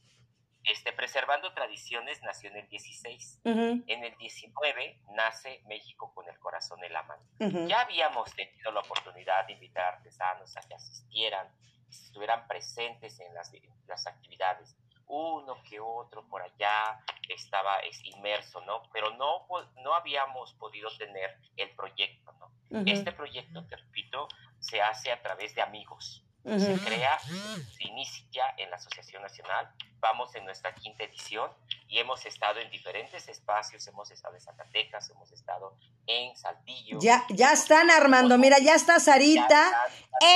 [0.64, 3.40] este, preservando tradiciones nació en el 16.
[3.44, 7.22] En el 19 nace México con el corazón en la mano.
[7.68, 11.48] Ya habíamos tenido la oportunidad de invitar a artesanos a que asistieran,
[11.88, 14.76] que estuvieran presentes en las, en las actividades
[15.10, 18.82] uno que otro por allá estaba inmerso, ¿no?
[18.92, 19.46] Pero no,
[19.82, 22.50] no habíamos podido tener el proyecto, ¿no?
[22.86, 24.28] Este proyecto, te repito,
[24.60, 26.24] se hace a través de amigos.
[26.44, 29.68] Se crea, se inicia en la Asociación Nacional.
[29.98, 31.50] Vamos en nuestra quinta edición
[31.86, 33.86] y hemos estado en diferentes espacios.
[33.88, 36.98] Hemos estado en Zacatecas, hemos estado en Saltillo.
[37.00, 38.38] Ya, ya están, Armando.
[38.38, 39.88] Mira, ya está Sarita.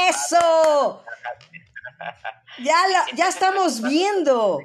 [0.09, 1.03] ¡Eso!
[2.59, 2.77] Ya,
[3.15, 4.61] ya estamos viendo.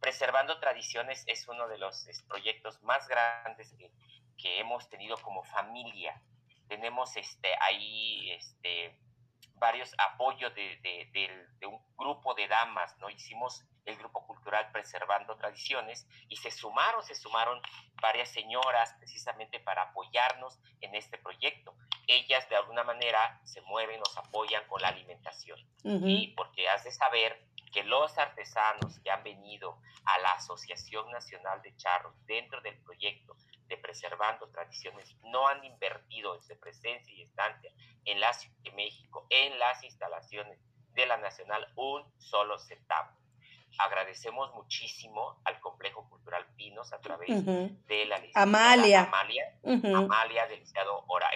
[0.00, 3.90] Preservando Tradiciones es uno de los proyectos más grandes que,
[4.36, 6.22] que hemos tenido como familia.
[6.68, 8.98] Tenemos este, ahí este,
[9.58, 13.10] varios apoyos de, de, un grupo de damas, ¿no?
[13.10, 17.60] Hicimos el grupo cultural Preservando Tradiciones y se sumaron, se sumaron
[18.00, 21.74] varias señoras precisamente para apoyarnos en este proyecto.
[22.06, 24.92] Ellas de alguna manera se mueven, nos apoyan con la
[25.88, 31.62] Y porque has de saber que los artesanos que han venido a la Asociación Nacional
[31.62, 33.36] de Charros dentro del proyecto
[33.68, 37.70] de Preservando Tradiciones no han invertido en su presencia y estancia
[38.04, 40.58] en la Ciudad de México, en las instalaciones
[40.94, 43.16] de la Nacional, un solo centavo.
[43.78, 46.17] Agradecemos muchísimo al Complejo Cultural
[46.56, 50.62] Pinos a través de la Amalia, Amalia, Amalia del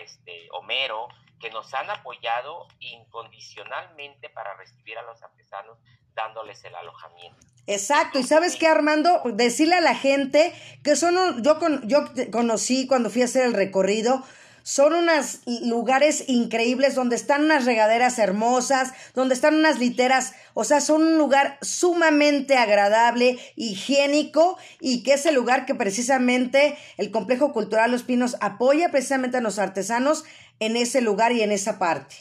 [0.05, 1.09] este, Homero,
[1.41, 5.79] que nos han apoyado incondicionalmente para recibir a los artesanos
[6.15, 7.47] dándoles el alojamiento.
[7.67, 10.53] Exacto, y sabes qué, Armando, decirle a la gente
[10.83, 14.23] que son, yo, con, yo conocí cuando fui a hacer el recorrido,
[14.63, 20.81] son unos lugares increíbles donde están unas regaderas hermosas, donde están unas literas, o sea,
[20.81, 27.53] son un lugar sumamente agradable, higiénico y que es el lugar que precisamente el Complejo
[27.53, 30.25] Cultural Los Pinos apoya precisamente a los artesanos
[30.61, 32.17] en ese lugar y en esa parte.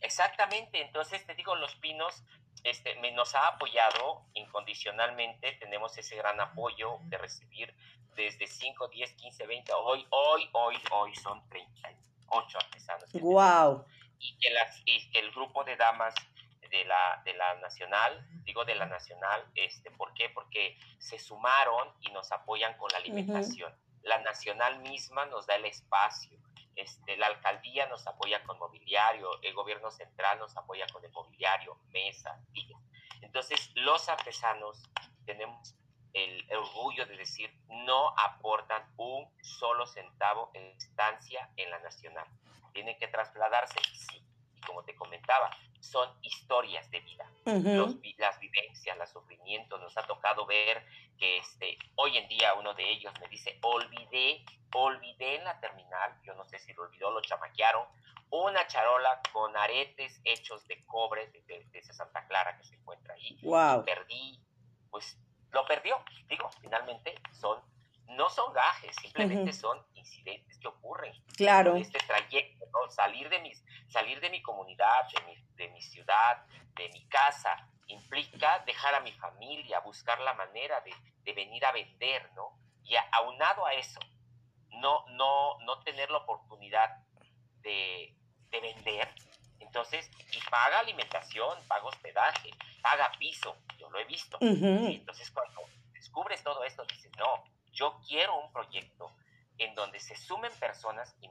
[0.00, 2.22] Exactamente, entonces te digo, Los Pinos
[2.64, 7.74] este, nos ha apoyado incondicionalmente, tenemos ese gran apoyo de recibir
[8.14, 13.12] desde 5, 10, 15, 20, hoy, hoy, hoy, hoy son 38 artesanos.
[13.12, 13.84] ¡Wow!
[14.18, 16.14] Y que, las, y que el grupo de damas
[16.72, 20.30] de la, de la Nacional, digo de la Nacional, este, ¿por qué?
[20.30, 23.74] Porque se sumaron y nos apoyan con la alimentación.
[24.02, 26.38] La Nacional misma nos da el espacio,
[26.74, 31.78] este, la alcaldía nos apoya con mobiliario, el gobierno central nos apoya con el mobiliario,
[31.90, 32.80] mesa, sillas.
[33.20, 34.82] Entonces, los artesanos
[35.26, 35.74] tenemos
[36.12, 42.26] el, orgullo de decir no aportan un solo centavo en estancia en la nacional.
[42.72, 44.24] Tienen que trasladarse, sí.
[44.54, 47.30] Y como te comentaba, son historias de vida.
[48.18, 49.80] las vivencias, los sufrimientos.
[49.80, 50.84] Nos ha tocado ver
[51.18, 54.44] que este, hoy en día uno de ellos me dice, olvidé,
[54.74, 57.86] olvidé en la terminal, yo no sé si lo olvidó, lo chamaquearon,
[58.30, 63.38] una charola con aretes hechos de cobre de, esa Santa Clara que se encuentra ahí.
[63.42, 63.84] Wow.
[63.84, 64.40] perdí,
[64.90, 65.18] pues
[65.52, 66.02] lo perdió.
[66.28, 67.60] Digo, finalmente son,
[68.08, 71.14] no son gajes, simplemente son incidentes que ocurren.
[71.36, 71.76] Claro.
[71.76, 72.90] Este trayecto, ¿no?
[72.90, 77.68] Salir de mis, salir de mi comunidad, de mi, de mi ciudad, de mi casa,
[77.86, 82.58] implica dejar a mi familia, buscar la manera de, de venir a vender, ¿no?
[82.84, 84.00] Y aunado a eso,
[84.70, 86.98] no, no, no tener la oportunidad
[87.60, 88.16] de,
[88.50, 89.08] de vender,
[89.72, 92.50] entonces, y paga alimentación, paga hospedaje,
[92.82, 94.36] paga piso, yo lo he visto.
[94.42, 95.62] Entonces, cuando
[95.94, 99.10] descubres todo esto, dices, no, yo quiero un proyecto
[99.56, 101.30] en donde se sumen personas que,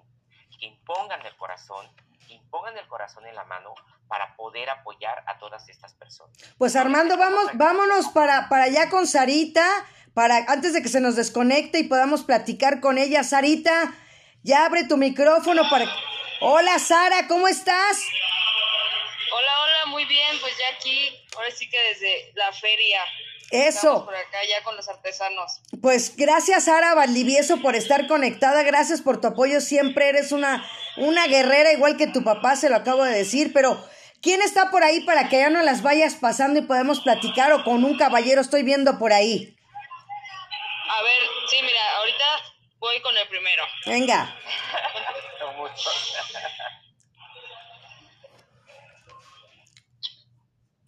[0.65, 1.87] impongan el corazón,
[2.27, 3.75] que impongan el corazón en la mano
[4.07, 6.35] para poder apoyar a todas estas personas.
[6.57, 9.67] Pues Armando, vamos, vámonos para, para allá con Sarita,
[10.15, 13.23] para antes de que se nos desconecte y podamos platicar con ella.
[13.23, 13.93] Sarita,
[14.41, 15.85] ya abre tu micrófono para...
[16.43, 18.03] Hola Sara, ¿cómo estás?
[19.33, 23.01] Hola, hola, muy bien, pues ya aquí, ahora sí que desde la feria.
[23.49, 24.05] Eso.
[24.05, 25.61] por acá ya con los artesanos.
[25.81, 31.27] Pues gracias Sara Valdivieso por estar conectada, gracias por tu apoyo, siempre eres una, una
[31.27, 33.81] guerrera igual que tu papá, se lo acabo de decir, pero
[34.21, 37.63] ¿quién está por ahí para que ya no las vayas pasando y podemos platicar o
[37.63, 39.55] con un caballero estoy viendo por ahí?
[40.89, 42.25] A ver, sí, mira, ahorita
[42.79, 43.63] voy con el primero.
[43.85, 44.37] Venga.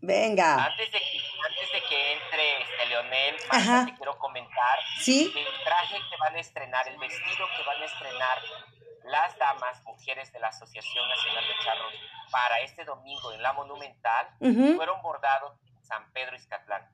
[0.04, 0.66] Venga.
[0.66, 3.38] Antes de que, antes de que entre este Leonel,
[3.86, 5.34] te quiero comentar ¿Sí?
[5.34, 8.38] el traje que van a estrenar, el vestido que van a estrenar
[9.06, 11.94] las damas, mujeres de la Asociación Nacional de Charros
[12.30, 14.28] para este domingo en la Monumental
[14.76, 16.86] fueron bordados en San Pedro Izcatlán.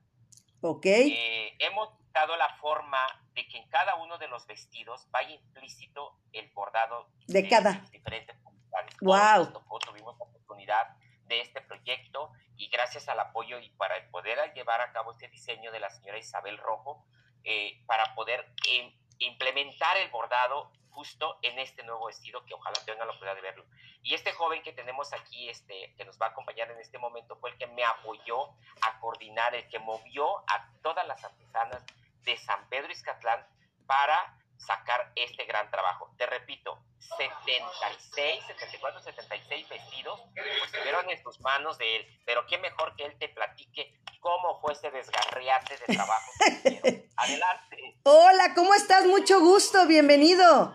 [0.60, 0.86] Ok.
[0.86, 3.00] Eh, hemos dado la forma
[3.34, 8.36] de que en cada uno de los vestidos vaya implícito el bordado de, cada diferentes
[8.38, 8.96] comunidades.
[9.00, 9.64] Wow.
[9.80, 10.96] tuvimos la oportunidad
[11.26, 15.72] de este proyecto y gracias al apoyo y para poder llevar a cabo este diseño
[15.72, 17.06] de la señora Isabel Rojo,
[17.42, 23.06] eh, para poder em, implementar el bordado justo en este nuevo vestido que ojalá tengan
[23.06, 23.64] la oportunidad de verlo.
[24.02, 27.34] Y este joven que tenemos aquí, este, que nos va a acompañar en este momento,
[27.36, 28.50] fue el que me apoyó
[28.82, 31.82] a coordinar, el que movió a todas las artesanas
[32.24, 33.46] de San Pedro Izcatlán
[33.86, 36.12] para sacar este gran trabajo.
[36.16, 36.78] Te repito,
[37.16, 43.04] 76, 74, 76 vestidos, pues estuvieron en tus manos de él, pero qué mejor que
[43.04, 46.32] él te platique cómo fue este desgarriate de trabajo.
[47.16, 47.96] Adelante.
[48.04, 49.04] Hola, ¿cómo estás?
[49.06, 50.74] Mucho gusto, bienvenido.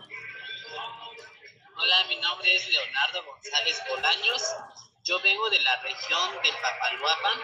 [1.78, 4.56] Hola, mi nombre es Leonardo González Bolaños.
[5.04, 7.40] Yo vengo de la región del Papaloapan.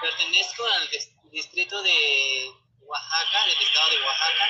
[0.00, 0.88] Pertenezco al
[1.30, 2.50] distrito de
[2.82, 4.44] Oaxaca, del estado de Oaxaca.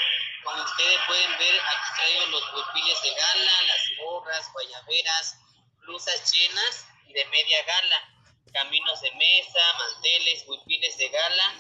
[0.45, 5.39] Como ustedes pueden ver, aquí traigo los huipiles de gala, las gorras, guayaberas,
[5.79, 8.15] blusas llenas y de media gala,
[8.53, 11.55] caminos de mesa, manteles, huipiles de gala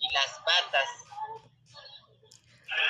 [0.00, 0.88] y las batas.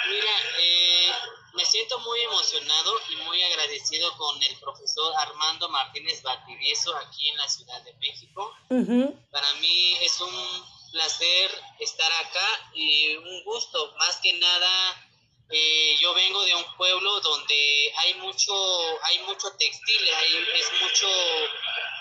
[0.09, 1.12] Mira, eh,
[1.55, 7.36] me siento muy emocionado y muy agradecido con el profesor Armando Martínez Valdivieso aquí en
[7.36, 8.55] la Ciudad de México.
[9.30, 13.94] Para mí es un placer estar acá y un gusto.
[13.98, 15.09] Más que nada,
[15.53, 18.55] eh, yo vengo de un pueblo donde hay mucho,
[19.03, 21.09] hay mucho textil, hay, es mucho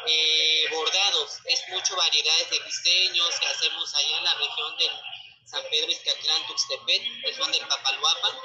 [0.06, 4.92] eh, bordados, es mucho variedades de diseños que hacemos allá en la región del
[5.46, 8.38] San Pedro Izcatlán, Tuxtepec, región del Papaloapan.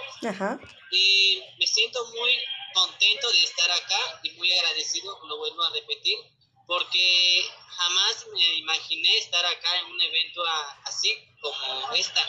[0.90, 2.38] Y me siento muy
[2.72, 6.18] contento de estar acá y muy agradecido, lo vuelvo a repetir,
[6.66, 10.42] porque jamás me imaginé estar acá en un evento
[10.84, 12.22] así como esta.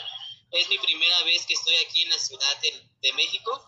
[0.50, 3.64] Es mi primera vez que estoy aquí en la Ciudad de, México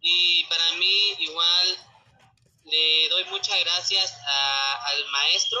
[0.00, 1.78] y para mí igual
[2.64, 4.12] le doy muchas gracias
[4.86, 5.60] al maestro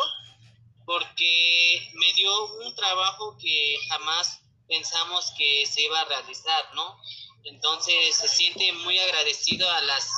[0.84, 7.00] porque me dio un trabajo que jamás pensamos que se iba a realizar, ¿no?
[7.44, 10.10] Entonces se siente muy agradecido a las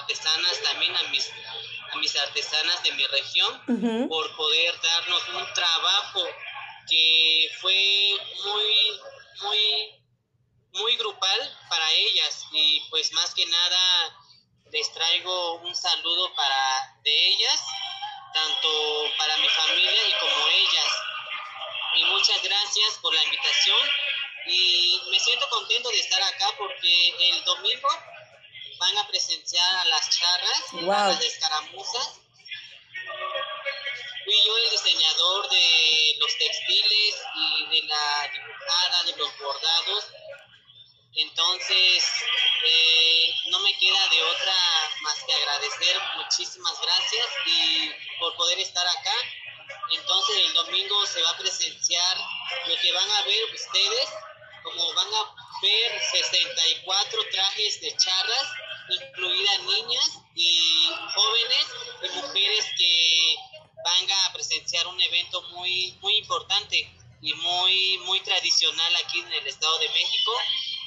[0.00, 1.30] artesanas, también a mis,
[1.92, 6.22] a mis artesanas de mi región, por poder darnos un trabajo
[6.88, 9.00] que fue muy,
[9.42, 10.04] muy,
[10.72, 14.16] muy grupal para ellas y pues más que nada
[14.72, 17.60] les traigo un saludo para de ellas,
[18.32, 18.68] tanto
[19.18, 20.92] para mi familia y como ellas.
[21.96, 23.90] Y muchas gracias por la invitación
[24.46, 27.88] y me siento contento de estar acá porque el domingo
[28.78, 32.20] van a presenciar a las charras, a las escaramuzas.
[34.30, 40.04] Fui yo el diseñador de los textiles y de la dibujada, de los bordados.
[41.16, 42.04] Entonces,
[42.64, 44.54] eh, no me queda de otra
[45.02, 49.16] más que agradecer muchísimas gracias y por poder estar acá.
[49.98, 52.16] Entonces, el domingo se va a presenciar
[52.66, 54.10] lo que van a ver ustedes,
[54.62, 58.46] como van a ver 64 trajes de charras
[58.90, 61.66] incluidas niñas y jóvenes
[62.02, 63.36] y mujeres que
[63.84, 66.90] van a presenciar un evento muy, muy importante
[67.22, 70.32] y muy, muy tradicional aquí en el Estado de México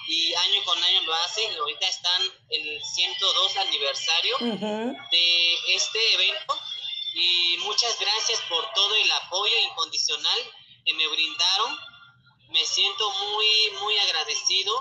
[0.08, 1.56] y año con año lo hacen.
[1.58, 6.60] Ahorita están el 102 aniversario de este evento
[7.14, 10.40] y muchas gracias por todo el apoyo incondicional
[10.86, 11.78] que me brindaron.
[12.50, 13.48] Me siento muy,
[13.82, 14.74] muy agradecido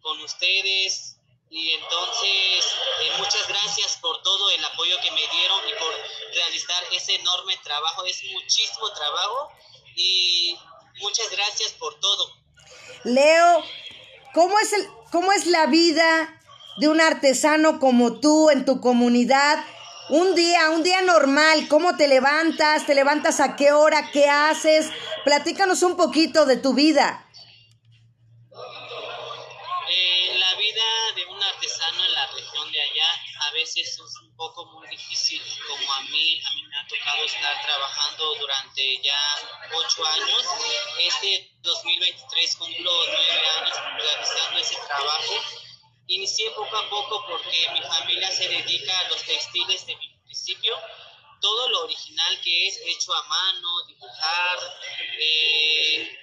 [0.00, 1.11] con ustedes,
[1.52, 2.64] y entonces,
[3.02, 5.92] eh, muchas gracias por todo el apoyo que me dieron y por
[6.34, 8.06] realizar ese enorme trabajo.
[8.06, 9.52] Es muchísimo trabajo
[9.94, 10.58] y
[11.02, 12.32] muchas gracias por todo.
[13.04, 13.62] Leo,
[14.32, 16.40] ¿cómo es, el, cómo es la vida
[16.78, 19.62] de un artesano como tú en tu comunidad?
[20.08, 22.86] Un día, un día normal, ¿cómo te levantas?
[22.86, 24.10] ¿Te levantas a qué hora?
[24.10, 24.88] ¿Qué haces?
[25.26, 27.28] Platícanos un poquito de tu vida.
[33.42, 37.24] A veces es un poco muy difícil, como a mí, a mí me ha tocado
[37.24, 39.38] estar trabajando durante ya
[39.74, 40.42] ocho años.
[40.98, 45.34] Este 2023 cumplo nueve años realizando ese trabajo.
[46.06, 50.74] Inicié poco a poco porque mi familia se dedica a los textiles de mi municipio.
[51.40, 54.58] Todo lo original que es hecho a mano, dibujar,
[55.18, 56.18] eh,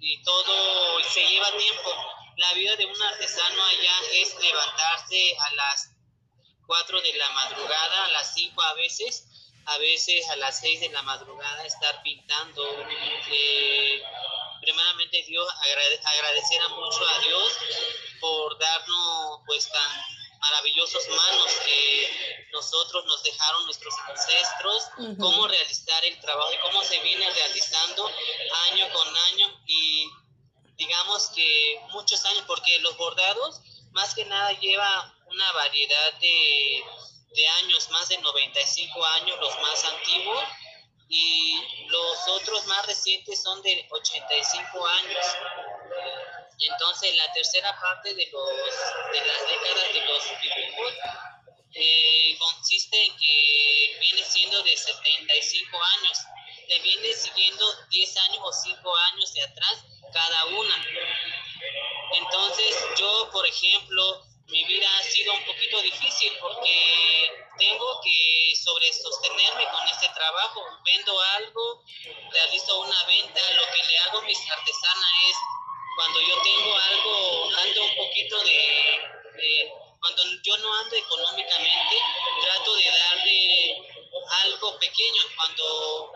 [0.00, 2.21] y todo se lleva tiempo.
[2.36, 5.90] La vida de un artesano allá es levantarse a las
[6.66, 9.26] 4 de la madrugada, a las 5 a veces,
[9.66, 12.64] a veces a las 6 de la madrugada estar pintando.
[13.30, 14.02] Eh,
[14.62, 15.46] primeramente Dios,
[16.16, 17.52] agradecer a mucho a Dios
[18.20, 20.02] por darnos pues tan
[20.40, 26.98] maravillosos manos que nosotros nos dejaron nuestros ancestros, cómo realizar el trabajo y cómo se
[27.00, 28.10] viene realizando
[28.70, 30.10] año con año y
[30.82, 33.60] digamos que muchos años, porque los bordados
[33.92, 36.84] más que nada lleva una variedad de,
[37.62, 40.44] años, más de 95 años, los más antiguos,
[41.08, 45.26] y los otros más recientes son de 85 años.
[46.58, 50.94] Entonces, la tercera parte de, los, de las décadas de los dibujos
[51.74, 56.18] eh, consiste en que viene siendo de 75 años.
[56.68, 60.86] me viene siguiendo 10 años o 5 años de atrás cada una.
[62.14, 68.92] Entonces yo, por ejemplo, mi vida ha sido un poquito difícil porque tengo que sobre
[68.92, 70.60] sostenerme con este trabajo.
[70.84, 71.82] Vendo algo,
[72.30, 75.36] realizo una venta, lo que le hago a mis artesanas es
[75.96, 81.96] cuando yo tengo algo, ando un poquito de, cuando yo no ando económicamente,
[82.42, 83.76] trato de darle
[84.44, 85.22] algo pequeño.
[85.36, 86.12] Cuando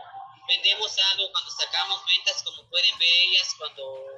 [0.46, 4.16] vendemos algo, cuando sacamos ventas, como pueden ver ellas, cuando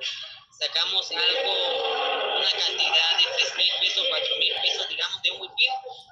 [0.50, 5.70] sacamos algo, una cantidad de 3 mil pesos, 4 mil pesos, digamos, de un huipil,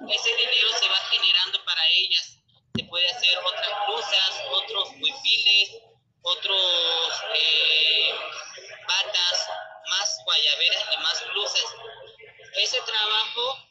[0.09, 2.37] ese dinero se va generando para ellas.
[2.75, 5.81] Se puede hacer otras blusas, otros huipiles,
[6.21, 8.13] otros eh,
[8.87, 9.47] batas,
[9.89, 11.65] más guayaberas y más blusas.
[12.55, 13.66] Ese trabajo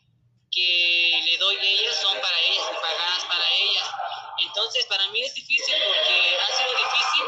[0.57, 3.91] que le doy a ellas son para ellas, pagadas para ellas.
[4.41, 7.25] Entonces, para mí es difícil porque ha sido difícil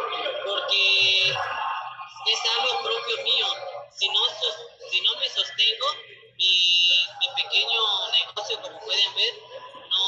[0.47, 3.47] porque es algo propio mío.
[3.93, 4.21] Si no,
[4.91, 5.87] si no me sostengo,
[6.39, 6.89] mi,
[7.21, 10.05] mi pequeño negocio, como pueden ver, no,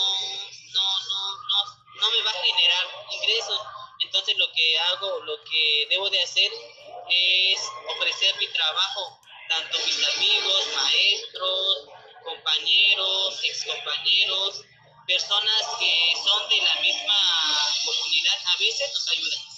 [0.72, 1.64] no, no, no,
[2.00, 3.60] no me va a generar ingresos.
[4.00, 6.50] Entonces lo que hago, lo que debo de hacer
[7.10, 11.90] es ofrecer mi trabajo, tanto mis amigos, maestros,
[12.30, 14.62] compañeros, excompañeros,
[15.06, 17.20] personas que son de la misma
[17.84, 19.50] comunidad, a veces nos ayudan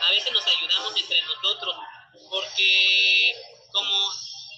[0.00, 1.76] a veces nos ayudamos entre nosotros,
[2.30, 3.34] porque
[3.72, 4.12] como,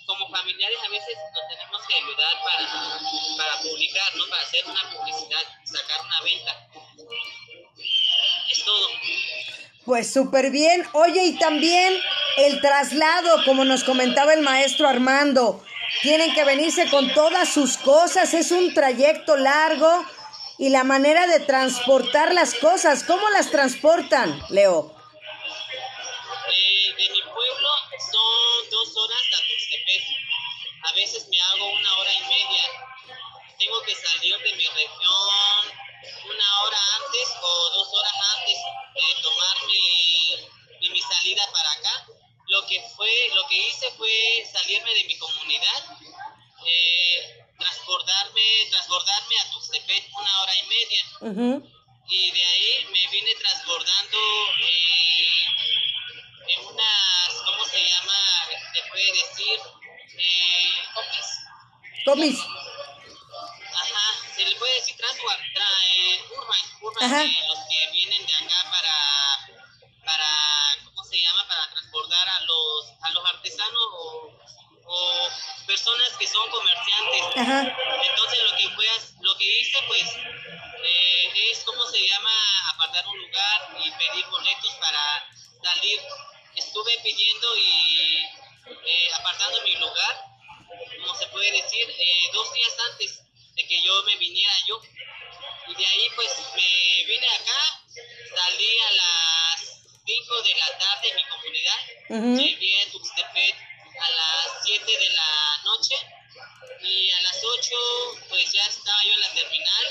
[0.07, 3.01] como familiares a veces nos tenemos que ayudar para,
[3.37, 4.25] para publicar, ¿no?
[4.29, 6.69] para hacer una publicidad, sacar una venta.
[8.51, 8.89] Es todo.
[9.85, 10.87] Pues súper bien.
[10.93, 12.01] Oye, y también
[12.37, 15.65] el traslado, como nos comentaba el maestro Armando,
[16.03, 20.05] tienen que venirse con todas sus cosas, es un trayecto largo
[20.59, 23.03] y la manera de transportar las cosas.
[23.05, 24.95] ¿Cómo las transportan, Leo?
[26.49, 27.69] Eh, de mi pueblo
[28.13, 30.05] son dos horas a Tuxtepec.
[30.85, 32.65] A veces me hago una hora y media.
[33.59, 35.81] Tengo que salir de mi región
[36.25, 38.59] una hora antes o dos horas antes
[38.95, 41.80] de tomar mi, mi salida para
[42.71, 45.85] que fue, lo que hice fue salirme de mi comunidad.
[46.65, 51.03] Eh, transportarme, transportarme a Tuxtepec una hora y media.
[52.09, 54.19] Y de ahí me vine transbordando
[54.61, 55.27] eh,
[56.49, 58.15] en unas, ¿cómo se llama?
[58.73, 59.61] Se puede decir,
[60.19, 61.29] eh, comis.
[62.05, 62.39] Comis.
[63.73, 68.97] Ajá, se le puede decir transbord, eh, urban, urban los que vienen de acá para,
[70.05, 70.29] para,
[70.85, 71.47] ¿cómo se llama?
[71.47, 71.70] Para
[72.11, 74.31] transportar a los, a los artesanos o
[74.93, 75.29] o
[75.67, 77.23] personas que son comerciantes.
[77.37, 78.87] Entonces lo que, fue,
[79.21, 80.03] lo que hice pues
[80.83, 82.31] eh, es, ¿cómo se llama?
[82.75, 85.31] Apartar un lugar y pedir boletos para
[85.63, 86.01] salir.
[86.57, 88.25] Estuve pidiendo y
[88.85, 90.25] eh, apartando mi lugar,
[90.99, 93.23] como se puede decir, eh, dos días antes
[93.55, 94.83] de que yo me viniera yo.
[95.69, 97.83] Y de ahí pues me vine acá,
[98.35, 99.40] salí a las
[100.11, 101.81] 5 de la tarde en mi comunidad,
[102.43, 105.31] llegué a Tuxtepec a las 7 de la
[105.63, 105.95] noche
[106.83, 107.77] y a las 8
[108.29, 109.87] pues ya estaba yo en la terminal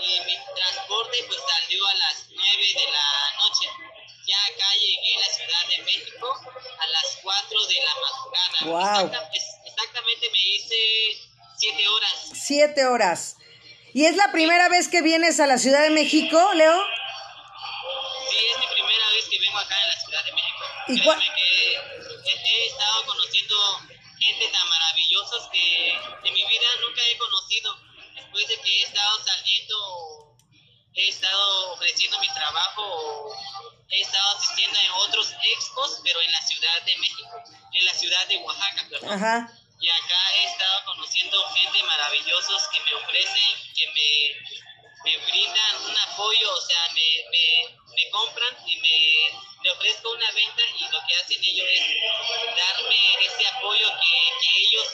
[0.00, 2.44] y mi transporte pues salió a las 9
[2.74, 3.08] de la
[3.40, 3.68] noche.
[4.26, 6.28] Ya acá llegué a la Ciudad de México
[6.78, 9.30] a las 4 de la madrugada.
[9.32, 10.76] exactamente me hice
[11.56, 12.30] 7 horas.
[12.34, 13.36] 7 horas.
[13.94, 16.97] ¿Y es la primera vez que vienes a la Ciudad de México, Leo?
[20.88, 21.74] ¿Y Créeme que
[22.24, 23.56] he estado conociendo
[24.18, 27.76] gente tan maravillosa que en mi vida nunca he conocido.
[28.14, 30.36] Después de que he estado saliendo,
[30.94, 33.36] he estado ofreciendo mi trabajo,
[33.90, 38.26] he estado asistiendo en otros expos, pero en la Ciudad de México, en la ciudad
[38.26, 39.48] de Oaxaca, perdón.
[39.80, 44.68] Y acá he estado conociendo gente maravillosa que me ofrecen, que me
[45.04, 48.94] me brindan un apoyo, o sea, me, me, me compran y me,
[49.62, 51.84] me, ofrezco una venta y lo que hacen ellos es
[52.54, 54.88] darme ese apoyo que, que ellos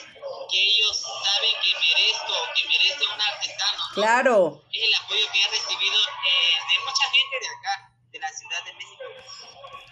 [0.51, 3.83] que ellos saben que merezco, que merece un artesano.
[3.93, 4.65] Claro.
[4.73, 8.65] Es el apoyo que he recibido eh, de mucha gente de acá, de la Ciudad
[8.65, 9.05] de México.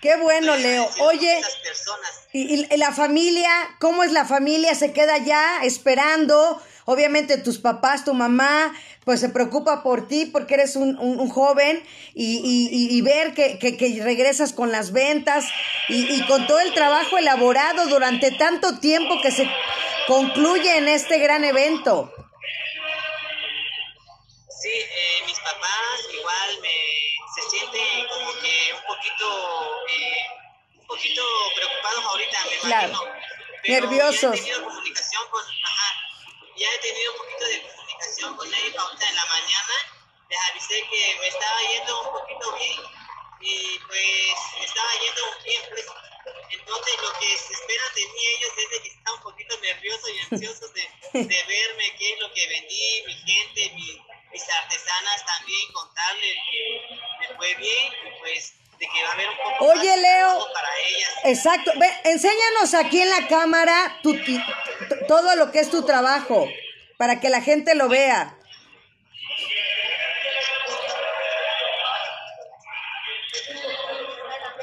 [0.00, 0.90] Qué bueno, Leo.
[1.00, 1.42] Oye,
[2.32, 4.74] y, y, la familia, ¿cómo es la familia?
[4.74, 6.60] ¿Se queda ya esperando?
[6.84, 8.74] Obviamente tus papás, tu mamá,
[9.04, 11.82] pues se preocupa por ti porque eres un, un, joven
[12.14, 15.44] y, y, y ver que, que, que, regresas con las ventas
[15.88, 19.48] y, con todo el trabajo elaborado durante tanto tiempo que se
[20.06, 22.12] concluye en este gran evento.
[24.62, 26.68] Sí, eh, mis papás igual me,
[27.34, 31.22] se sienten como que un poquito, eh, un poquito
[31.56, 32.88] preocupados ahorita, me Claro.
[32.88, 33.12] imagino.
[33.64, 34.34] Pero Nerviosos.
[34.34, 35.90] He tenido comunicación con, ajá,
[36.56, 39.74] ya he tenido un poquito de comunicación con ellos ahorita en la mañana.
[40.28, 42.80] Les avisé que me estaba yendo un poquito bien
[43.40, 45.62] y pues me estaba yendo bien.
[45.70, 45.86] Pues.
[46.50, 50.10] Entonces lo que se espera de mí ellos es de que están un poquito nerviosos
[50.10, 50.82] y ansiosos de,
[51.12, 56.80] de verme, qué es lo que vendí, mi gente, mi- mis artesanas también, contarles que
[57.20, 60.52] me fue bien y pues de que va a haber un poco Oye, más Leo.
[60.54, 61.10] para ellas.
[61.24, 61.72] Exacto.
[61.76, 64.14] Ve, enséñanos aquí en la cámara tu,
[65.06, 66.48] todo lo que es tu trabajo,
[66.96, 68.36] para que la gente lo vea.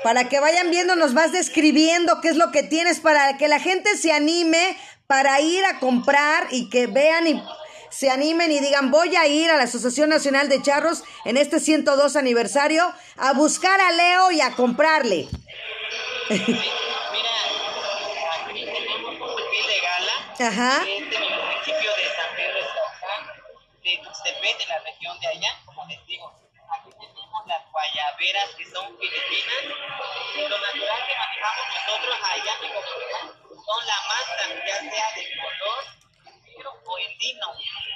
[0.04, 3.60] Para que vayan viendo, nos vas describiendo qué es lo que tienes para que la
[3.60, 4.78] gente se anime
[5.08, 7.44] para ir a comprar y que vean y
[7.90, 11.60] se animen y digan, voy a ir a la Asociación Nacional de Charros en este
[11.60, 15.28] 102 aniversario a buscar a Leo y a comprarle.
[20.44, 20.84] Ajá.
[20.84, 23.22] que Es de municipio de San Pedro Escalzán,
[23.84, 26.32] de Tuxtepec, de la región de allá, como les digo.
[26.72, 29.64] Aquí tenemos las guayaberas que son filipinas.
[30.36, 35.12] Y lo natural que manejamos nosotros allá en mi comunidad son la masa, ya sea
[35.16, 35.84] de color
[36.46, 37.48] negro o el lino.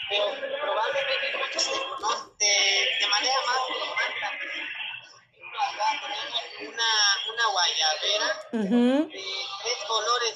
[0.10, 0.26] Pero
[0.60, 1.64] probablemente muchos
[2.40, 4.28] se, se maneja más con masa.
[5.54, 6.92] Acá tenemos una,
[7.32, 9.08] una guayabera Ujú.
[9.10, 9.24] de
[9.64, 10.34] tres colores.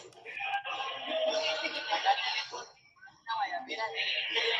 [3.67, 3.75] De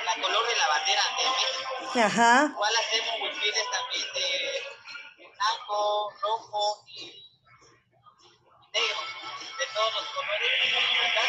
[0.06, 2.00] la color de la bandera de México.
[2.00, 2.46] Ajá.
[2.52, 4.28] Igual hacemos huipiles también de,
[5.18, 7.06] de blanco, rojo y
[8.74, 9.00] negro,
[9.58, 10.52] de todos los colores.
[11.06, 11.22] Acá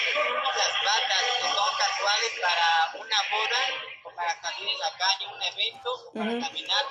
[0.56, 2.68] las batas que son casuales para
[3.00, 3.62] una boda
[4.04, 6.40] o para salir en la calle, un evento o para Ujú.
[6.40, 6.84] caminar.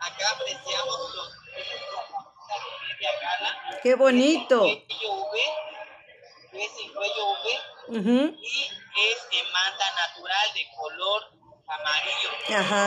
[0.00, 1.30] Acá apreciamos los
[2.48, 2.56] la
[2.88, 3.80] media gala.
[3.82, 4.62] Qué bonito.
[4.62, 4.76] V,
[6.58, 7.60] es en cuello V
[8.40, 11.22] y es en manta natural de color
[11.68, 12.30] amarillo.
[12.58, 12.86] Ajá.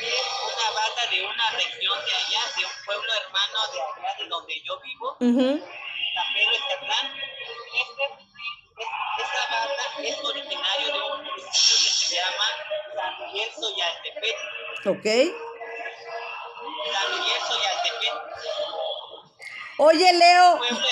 [0.00, 4.26] Es una bata de una región de allá, de un pueblo hermano de allá de
[4.28, 5.64] donde yo vivo, Ujú.
[6.14, 7.06] San Pedro Estatlán.
[7.16, 8.04] Este,
[8.78, 12.46] es- esta bata es originario de un municipio que se llama
[12.94, 14.36] San Miguel Soyaltepec.
[14.86, 15.06] Ok.
[16.92, 18.14] San Miguel Soyaltepec,
[19.80, 20.88] Oye, Leo, pueblo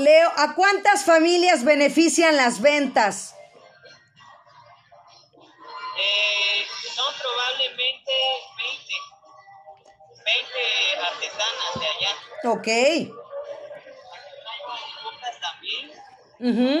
[0.00, 3.34] Leo, ¿a cuántas familias benefician las ventas?
[5.98, 8.12] Eh, son probablemente
[8.56, 8.94] 20,
[10.24, 12.12] 20 artesanas de allá.
[12.44, 12.68] Ok.
[15.40, 15.90] También,
[16.40, 16.72] Ujú.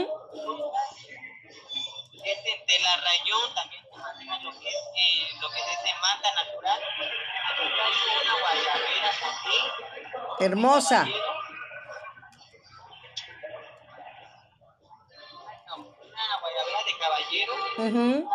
[2.24, 3.82] es de, de la rayón también
[4.44, 6.80] lo que es, eh, lo que es de manta natural.
[8.22, 9.64] Una guayabera también.
[10.40, 11.00] Hermosa.
[15.66, 16.94] No, Una guayabera de
[17.80, 18.26] también.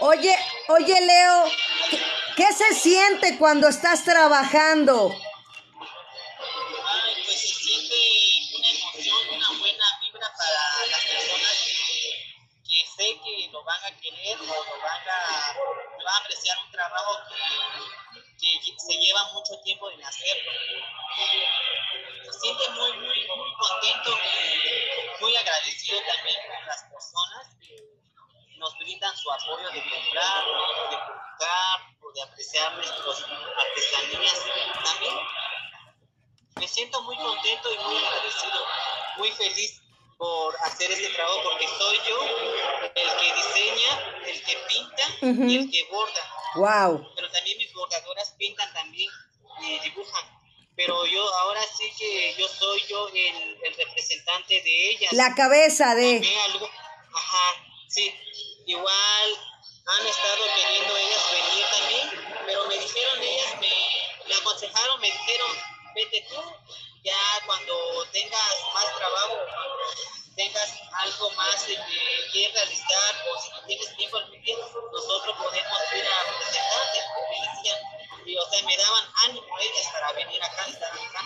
[0.00, 0.34] Oye,
[0.68, 1.44] oye, Leo,
[1.90, 1.98] ¿qué,
[2.36, 5.12] qué se siente cuando estás trabajando?
[45.48, 46.34] Pinta y el que borda.
[46.54, 47.12] Wow.
[47.14, 49.10] Pero también mis bordadoras pintan también
[49.62, 50.38] y dibujan.
[50.76, 55.12] Pero yo ahora sí que yo soy yo el, el representante de ellas.
[55.12, 56.22] La cabeza de...
[56.44, 56.70] Algo,
[57.14, 58.14] ajá, sí,
[58.66, 59.28] igual
[59.86, 65.50] han estado queriendo ellas venir también, pero me dijeron ellas, me, me aconsejaron, me dijeron,
[65.94, 66.42] vete tú,
[67.02, 69.36] ya cuando tengas más trabajo,
[70.38, 74.18] tengas algo más de que quieres realizar, o si no tienes tiempo
[74.92, 77.78] nosotros podemos ir a representarte, me decían,
[78.24, 81.20] y o sea, me daban ánimo ellas para venir acá, estar acá.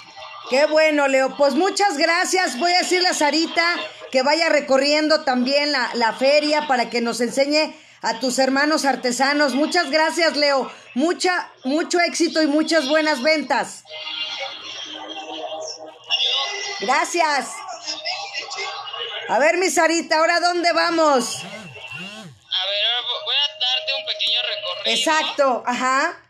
[0.48, 1.36] Qué bueno, Leo.
[1.36, 2.58] Pues muchas gracias.
[2.58, 3.64] Voy a decirle a Sarita
[4.10, 9.54] que vaya recorriendo también la, la feria para que nos enseñe a tus hermanos artesanos.
[9.54, 10.70] Muchas gracias, Leo.
[10.94, 13.84] Mucha, mucho éxito y muchas buenas ventas.
[16.80, 17.48] Gracias.
[19.32, 21.42] A ver, mi Sarita, ¿ahora dónde vamos?
[21.42, 22.84] A ver,
[23.24, 24.94] voy a darte un pequeño recorrido.
[24.94, 26.22] Exacto, ajá.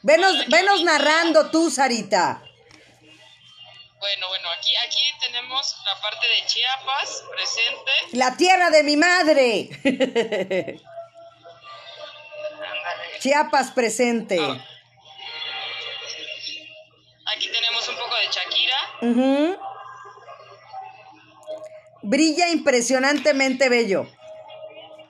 [0.00, 2.40] Venos, venos narrando tú, Sarita.
[3.98, 7.92] Bueno, bueno, aquí, aquí tenemos la parte de Chiapas presente.
[8.12, 10.80] La tierra de mi madre.
[13.20, 14.38] Chiapas presente.
[14.40, 14.66] Ah.
[17.36, 18.78] Aquí tenemos un poco de Shakira.
[19.02, 19.73] Ujú.
[22.04, 24.06] Brilla impresionantemente bello.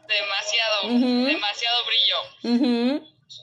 [0.07, 0.83] Demasiado,
[1.27, 2.79] demasiado brillo.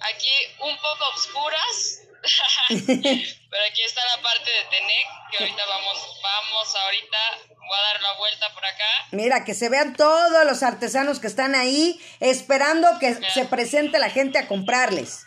[0.10, 0.30] Aquí
[0.62, 2.02] un poco obscuras.
[2.70, 7.18] Pero aquí está la parte de Tenec, que ahorita vamos, vamos ahorita,
[7.50, 9.08] voy a dar la vuelta por acá.
[9.12, 14.10] Mira, que se vean todos los artesanos que están ahí esperando que se presente la
[14.10, 15.26] gente a comprarles.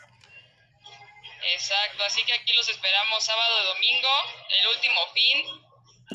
[1.53, 4.09] Exacto, así que aquí los esperamos sábado y domingo,
[4.61, 5.65] el último fin.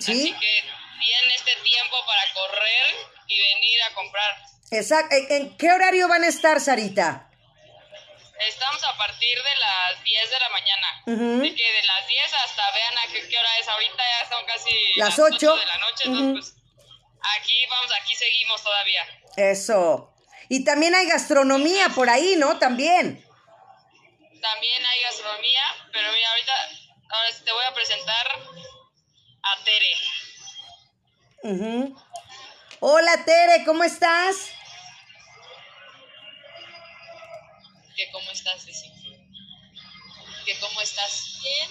[0.01, 0.11] ¿Sí?
[0.11, 0.63] Así que
[0.99, 2.95] tienen este tiempo para correr
[3.27, 4.37] y venir a comprar.
[4.71, 5.15] Exacto.
[5.29, 7.29] ¿En, qué horario van a estar, Sarita?
[8.47, 10.87] Estamos a partir de las 10 de la mañana.
[11.07, 11.41] Ujú.
[11.41, 13.67] Así que de las 10 hasta vean a qué, qué hora es.
[13.67, 15.55] Ahorita ya son casi Las 8 ocho.
[15.55, 16.03] de la noche.
[16.05, 16.59] Entonces, pues
[17.37, 19.07] aquí vamos, aquí seguimos todavía.
[19.35, 20.13] Eso.
[20.47, 22.57] Y también hay gastronomía por ahí, ¿no?
[22.59, 23.25] También.
[24.41, 26.53] También hay gastronomía, pero mira, ahorita
[27.09, 28.27] ahora te voy a presentar
[29.43, 29.95] a Tere.
[31.43, 31.95] Ujú.
[32.81, 34.35] Hola, Tere, ¿cómo estás?
[37.95, 38.91] ¿Qué cómo estás, Ceci?
[40.45, 41.39] ¿Qué cómo estás?
[41.41, 41.69] Bien.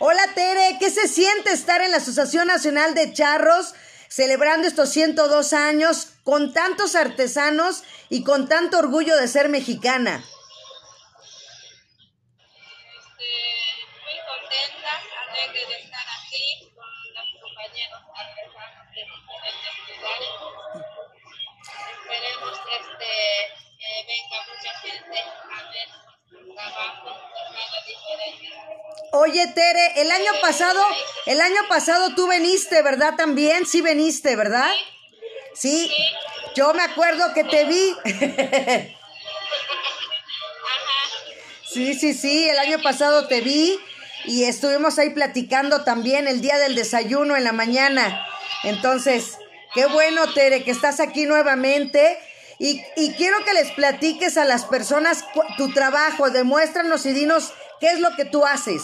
[0.00, 3.74] Hola, Tere, ¿qué se siente estar en la Asociación Nacional de Charros
[4.08, 10.24] celebrando estos 102 años con tantos artesanos y con tanto orgullo de ser mexicana?
[12.98, 13.24] Este,
[14.02, 16.71] muy contenta, alegre de estar aquí
[17.90, 20.30] con los compañeros artesanos de diferentes lugares.
[21.92, 23.12] Esperemos este,
[23.78, 25.88] que venga mucha gente a ver
[26.30, 28.46] nuestro trabajo de manera diferente.
[29.12, 30.82] Oye, Tere, el año pasado,
[31.26, 33.14] el año pasado tú veniste, ¿verdad?
[33.16, 34.72] También, sí veniste, ¿verdad?
[35.54, 35.92] Sí,
[36.54, 37.96] yo me acuerdo que te vi.
[41.72, 43.80] Sí, sí, sí, el año pasado te vi
[44.24, 48.26] y estuvimos ahí platicando también el día del desayuno en la mañana.
[48.64, 49.38] Entonces,
[49.74, 52.18] qué bueno, Tere, que estás aquí nuevamente.
[52.58, 55.24] Y, y quiero que les platiques a las personas
[55.56, 58.82] tu trabajo, demuéstranos y dinos qué es lo que tú haces.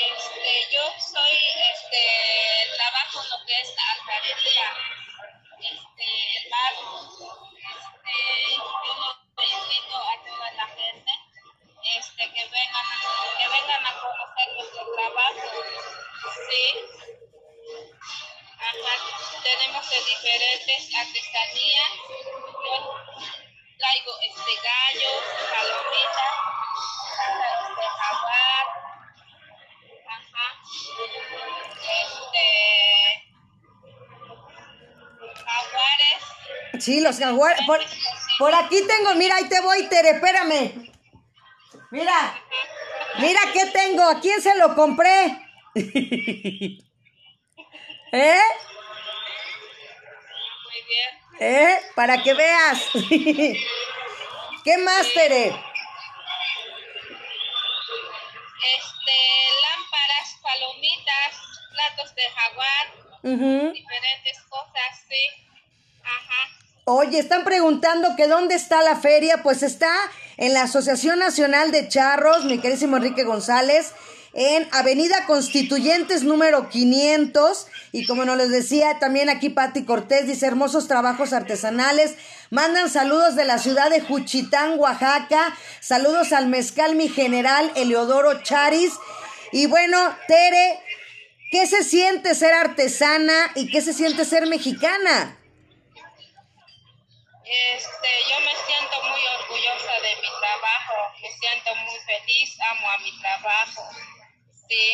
[0.00, 1.36] Este, yo soy,
[1.74, 2.02] este,
[2.76, 4.68] trabajo lo que es alfarería,
[5.58, 6.50] el este,
[12.20, 15.48] este, que vengan, a- que vengan a conocer nuestro trabajo,
[16.48, 16.64] sí,
[18.58, 18.94] ajá,
[19.42, 21.92] tenemos de diferentes artesanías,
[22.64, 22.74] yo
[23.78, 26.36] traigo, este, gallos, palomitas,
[27.28, 28.66] este, jaguar,
[30.12, 30.46] Ajá.
[32.02, 32.46] Este.
[35.44, 36.84] Jaguares.
[36.84, 37.64] Sí, los jaguares.
[37.66, 37.80] Por,
[38.38, 40.89] por aquí tengo, mira, ahí te voy, Tere, espérame.
[41.90, 42.40] Mira,
[43.18, 45.36] mira qué tengo, ¿a quién se lo compré?
[45.74, 46.78] ¿Eh?
[50.64, 51.10] Muy bien.
[51.40, 51.76] ¿Eh?
[51.96, 52.86] Para que veas.
[54.64, 55.46] ¿Qué más, Tere?
[55.46, 55.60] Este.
[59.62, 61.36] Lámparas, palomitas,
[61.72, 62.92] platos de jaguar,
[63.72, 65.24] diferentes cosas, sí.
[66.04, 66.48] Ajá.
[66.84, 69.42] Oye, están preguntando que dónde está la feria.
[69.42, 69.92] Pues está
[70.40, 73.92] en la Asociación Nacional de Charros, mi querísimo Enrique González,
[74.32, 77.66] en Avenida Constituyentes número 500.
[77.92, 82.14] Y como nos les decía también aquí Patti Cortés, dice hermosos trabajos artesanales.
[82.48, 85.54] Mandan saludos de la ciudad de Juchitán, Oaxaca.
[85.80, 88.92] Saludos al mezcal mi general Eleodoro Charis.
[89.52, 90.80] Y bueno, Tere,
[91.52, 95.36] ¿qué se siente ser artesana y qué se siente ser mexicana?
[97.50, 102.98] Este, yo me siento muy orgullosa de mi trabajo, me siento muy feliz, amo a
[102.98, 103.90] mi trabajo,
[104.68, 104.92] sí,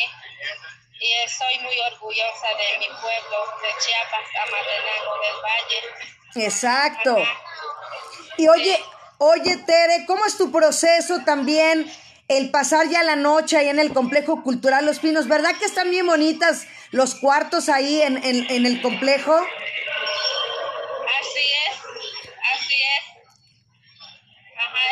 [0.99, 6.47] y soy muy orgullosa de mi pueblo, de Chiapas, Amatenango del Valle.
[6.47, 7.17] Exacto.
[8.37, 8.83] Y oye,
[9.19, 11.91] oye, Tere, ¿cómo es tu proceso también
[12.27, 15.27] el pasar ya la noche ahí en el complejo cultural Los Pinos?
[15.27, 19.45] ¿Verdad que están bien bonitas los cuartos ahí en, en, en el complejo?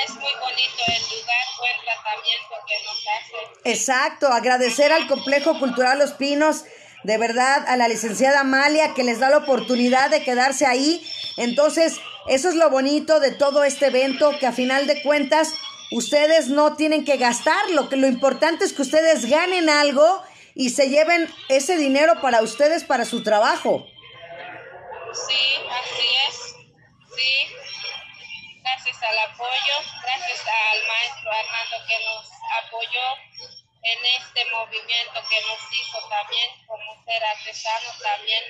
[0.06, 1.46] Es, muy bonito el lugar.
[1.60, 3.70] buen tratamiento que nos hace.
[3.72, 6.66] Exacto, agradecer al Complejo Cultural Los Pinos,
[7.04, 11.06] de verdad, a la licenciada Amalia que les da la oportunidad de quedarse ahí.
[11.38, 11.98] Entonces,
[12.28, 15.54] eso es lo bonito de todo este evento, que a final de cuentas
[15.92, 20.24] ustedes no tienen que gastar, lo que lo importante es que ustedes ganen algo
[20.56, 23.86] y se lleven ese dinero para ustedes, para su trabajo.
[25.14, 26.36] Sí, así es.
[27.16, 27.65] Sí.
[28.66, 32.26] Gracias al apoyo, gracias al maestro Armando que nos
[32.66, 33.06] apoyó
[33.86, 38.42] en este movimiento que nos hizo también como ser artesano también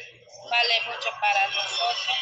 [0.49, 2.16] vale mucho para nosotros.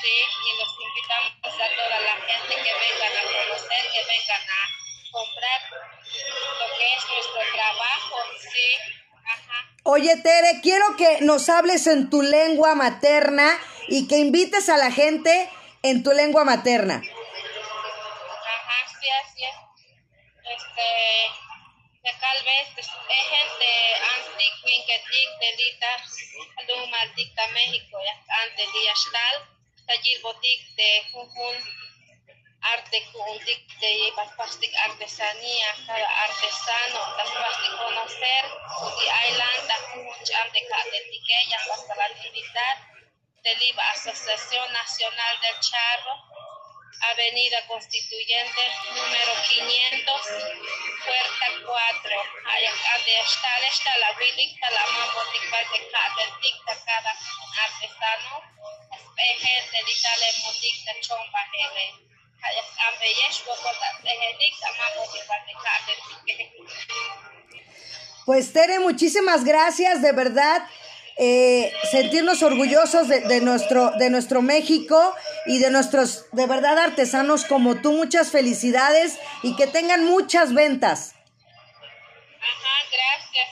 [0.00, 5.10] Sí, y los invitamos a toda la gente que vengan a conocer, que vengan a
[5.10, 8.70] comprar lo que es nuestro trabajo, sí.
[9.82, 13.58] Oye, Tere, quiero que nos hables en tu lengua materna
[13.88, 15.50] y que invites a la gente
[15.82, 17.02] en tu lengua materna.
[17.02, 19.56] Ajá, sí, así es.
[20.44, 20.88] Este,
[22.02, 23.70] de tal vez, es gente
[24.16, 25.92] antic, winketik, delita,
[26.68, 29.48] luma, dicta México, ya ante diastal,
[29.86, 31.56] tallir botic de Jujun,
[32.62, 38.44] arte kundik de plastic artesanía, cada artesano, las plastic conocer,
[39.00, 39.70] y island,
[40.52, 42.89] de Catetiqueya, hasta la invitar,
[43.42, 46.14] del IVA Asociación Nacional del Charro,
[47.12, 48.60] Avenida Constituyente,
[48.92, 50.04] número 500,
[51.00, 52.20] puerta 4.
[52.44, 55.40] Allá donde está, la vilita, la mambo de
[56.42, 57.12] dicta cada
[57.64, 58.34] artesano,
[58.92, 59.80] espeje de
[60.44, 61.40] modicta chomba
[63.44, 64.12] kota de
[65.86, 66.50] de
[68.26, 70.68] Pues Tere, muchísimas gracias, de verdad.
[71.16, 75.14] Eh, sentirnos orgullosos de, de, nuestro, de nuestro México
[75.46, 77.92] y de nuestros, de verdad, artesanos como tú.
[77.92, 81.14] Muchas felicidades y que tengan muchas ventas.
[82.40, 83.48] Ajá, gracias.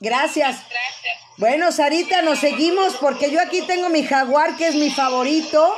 [0.00, 0.56] Gracias.
[0.68, 1.28] Gracias.
[1.38, 5.72] Bueno, Sarita, nos seguimos porque yo aquí tengo mi jaguar que es mi favorito.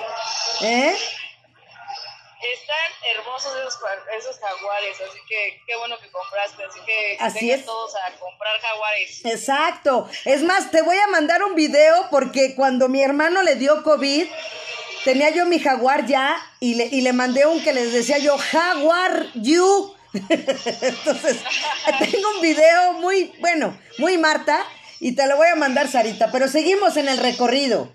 [0.62, 0.96] ¿Eh?
[2.42, 3.78] Están hermosos esos,
[4.18, 7.66] esos jaguares, así que qué bueno que compraste, así que Así es.
[7.66, 9.24] todos a comprar jaguares.
[9.26, 10.08] Exacto.
[10.24, 14.26] Es más, te voy a mandar un video porque cuando mi hermano le dio COVID,
[15.04, 18.38] tenía yo mi jaguar ya y le, y le mandé un que les decía yo,
[18.38, 19.94] jaguar you.
[20.30, 21.36] Entonces,
[22.10, 24.64] tengo un video muy, bueno, muy Marta
[24.98, 27.92] y te lo voy a mandar, Sarita, pero seguimos en el recorrido.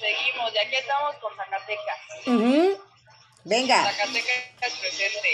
[0.00, 1.98] Seguimos, y aquí estamos con Zacatecas.
[2.26, 2.91] Ujú.
[3.44, 3.84] Venga.
[3.84, 5.28] Zacatecas presente.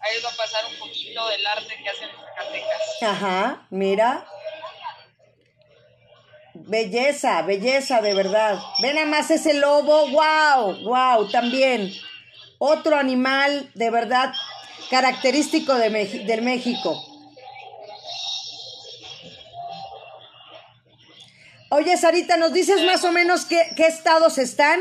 [0.00, 3.02] Ahí va a pasar un poquito del arte que hacen en Zacatecas.
[3.02, 4.26] Ajá, mira.
[6.54, 8.58] Belleza, belleza de verdad.
[8.82, 11.92] Ven nada más ese lobo, wow, wow, también.
[12.58, 14.32] Otro animal de verdad
[14.90, 17.06] característico de del México.
[21.70, 24.80] Oye, Sarita, ¿nos dices más o menos qué, qué estados están?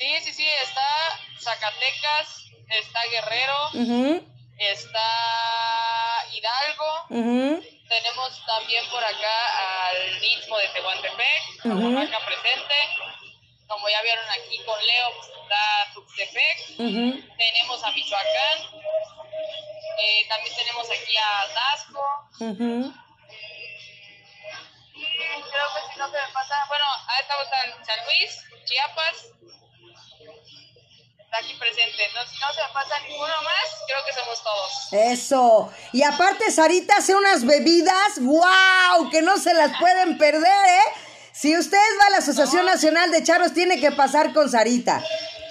[0.00, 3.68] Sí, sí, sí, está Zacatecas, está Guerrero,
[4.56, 5.08] está
[6.32, 7.06] Hidalgo,
[7.86, 11.42] tenemos también por acá al Istmo de Tehuantepec.
[11.66, 12.74] Oaxaca presente.
[13.68, 16.76] Como ya vieron aquí con Leo, pues, está Tuxtepec,
[17.36, 18.58] tenemos a Michoacán,
[19.98, 22.04] eh, también tenemos aquí a Tasco,
[24.94, 29.16] y creo que si no se me pasa, bueno, ahí estamos en San Luis, Chiapas,
[31.30, 34.92] está aquí presente, no, no se pasa ninguno más, creo que somos todos.
[34.92, 35.72] Eso.
[35.92, 40.82] Y aparte, Sarita hace unas bebidas, wow, que no se las pueden perder, ¿eh?
[41.32, 45.02] Si usted va a la Asociación Nacional de Charros, tiene que pasar con Sarita.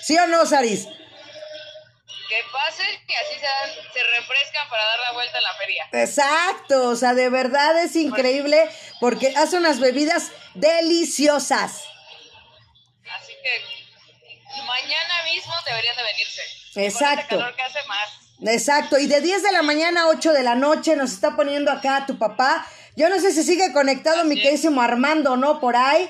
[0.01, 0.85] ¿Sí o no, Saris?
[0.85, 5.89] Que pasen, que así se, dan- se refrescan para dar la vuelta en la feria.
[5.93, 8.69] Exacto, o sea, de verdad es increíble
[8.99, 11.85] porque hace unas bebidas deliciosas.
[14.69, 16.41] Mañana mismo deberían de venirse.
[16.75, 17.05] Exacto.
[17.09, 18.19] Con este calor que hace más.
[18.41, 21.71] Exacto, y de 10 de la mañana a 8 de la noche nos está poniendo
[21.71, 22.65] acá tu papá.
[22.95, 26.09] Yo no sé si sigue conectado mi queridísimo Armando o no por ahí.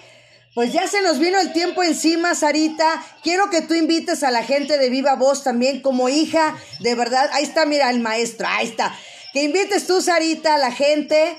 [0.53, 3.03] Pues ya se nos vino el tiempo encima, Sarita.
[3.23, 7.29] Quiero que tú invites a la gente de Viva Voz también como hija, de verdad.
[7.33, 8.95] Ahí está, mira, el maestro, ahí está.
[9.33, 11.37] Que invites tú, Sarita, a la gente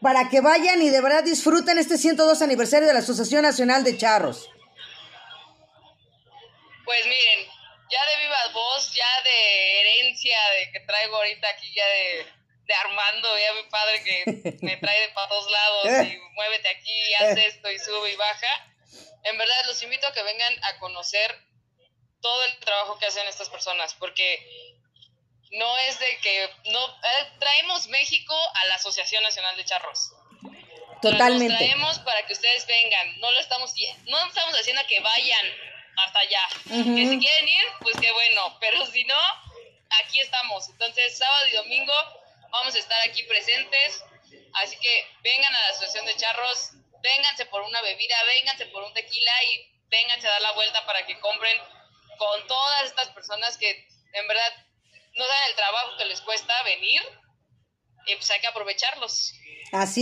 [0.00, 3.96] para que vayan y de verdad disfruten este 102 aniversario de la Asociación Nacional de
[3.96, 4.51] Charros.
[6.84, 7.48] Pues miren,
[7.90, 12.26] ya de viva voz, ya de herencia de que traigo ahorita aquí ya de,
[12.64, 14.24] de Armando, ya mi padre que
[14.62, 18.72] me trae de para todos lados y muévete aquí, haz esto y sube y baja.
[19.24, 21.38] En verdad los invito a que vengan a conocer
[22.20, 24.72] todo el trabajo que hacen estas personas, porque
[25.50, 30.12] no es de que no eh, traemos México a la Asociación Nacional de Charros.
[31.02, 31.48] Totalmente.
[31.48, 33.20] Nos traemos para que ustedes vengan.
[33.20, 33.74] No lo estamos
[34.06, 35.46] no estamos haciendo que vayan
[35.96, 36.48] hasta allá.
[36.64, 39.16] Que si quieren ir, pues qué bueno, pero si no,
[40.04, 40.68] aquí estamos.
[40.70, 41.92] Entonces, sábado y domingo
[42.50, 44.04] vamos a estar aquí presentes.
[44.54, 46.70] Así que vengan a la Asociación de Charros,
[47.02, 51.06] vénganse por una bebida, vénganse por un tequila y vénganse a dar la vuelta para
[51.06, 51.58] que compren
[52.18, 54.66] con todas estas personas que en verdad
[55.14, 57.02] no saben el trabajo que les cuesta venir
[58.06, 59.32] y pues hay que aprovecharlos.
[59.72, 60.00] Así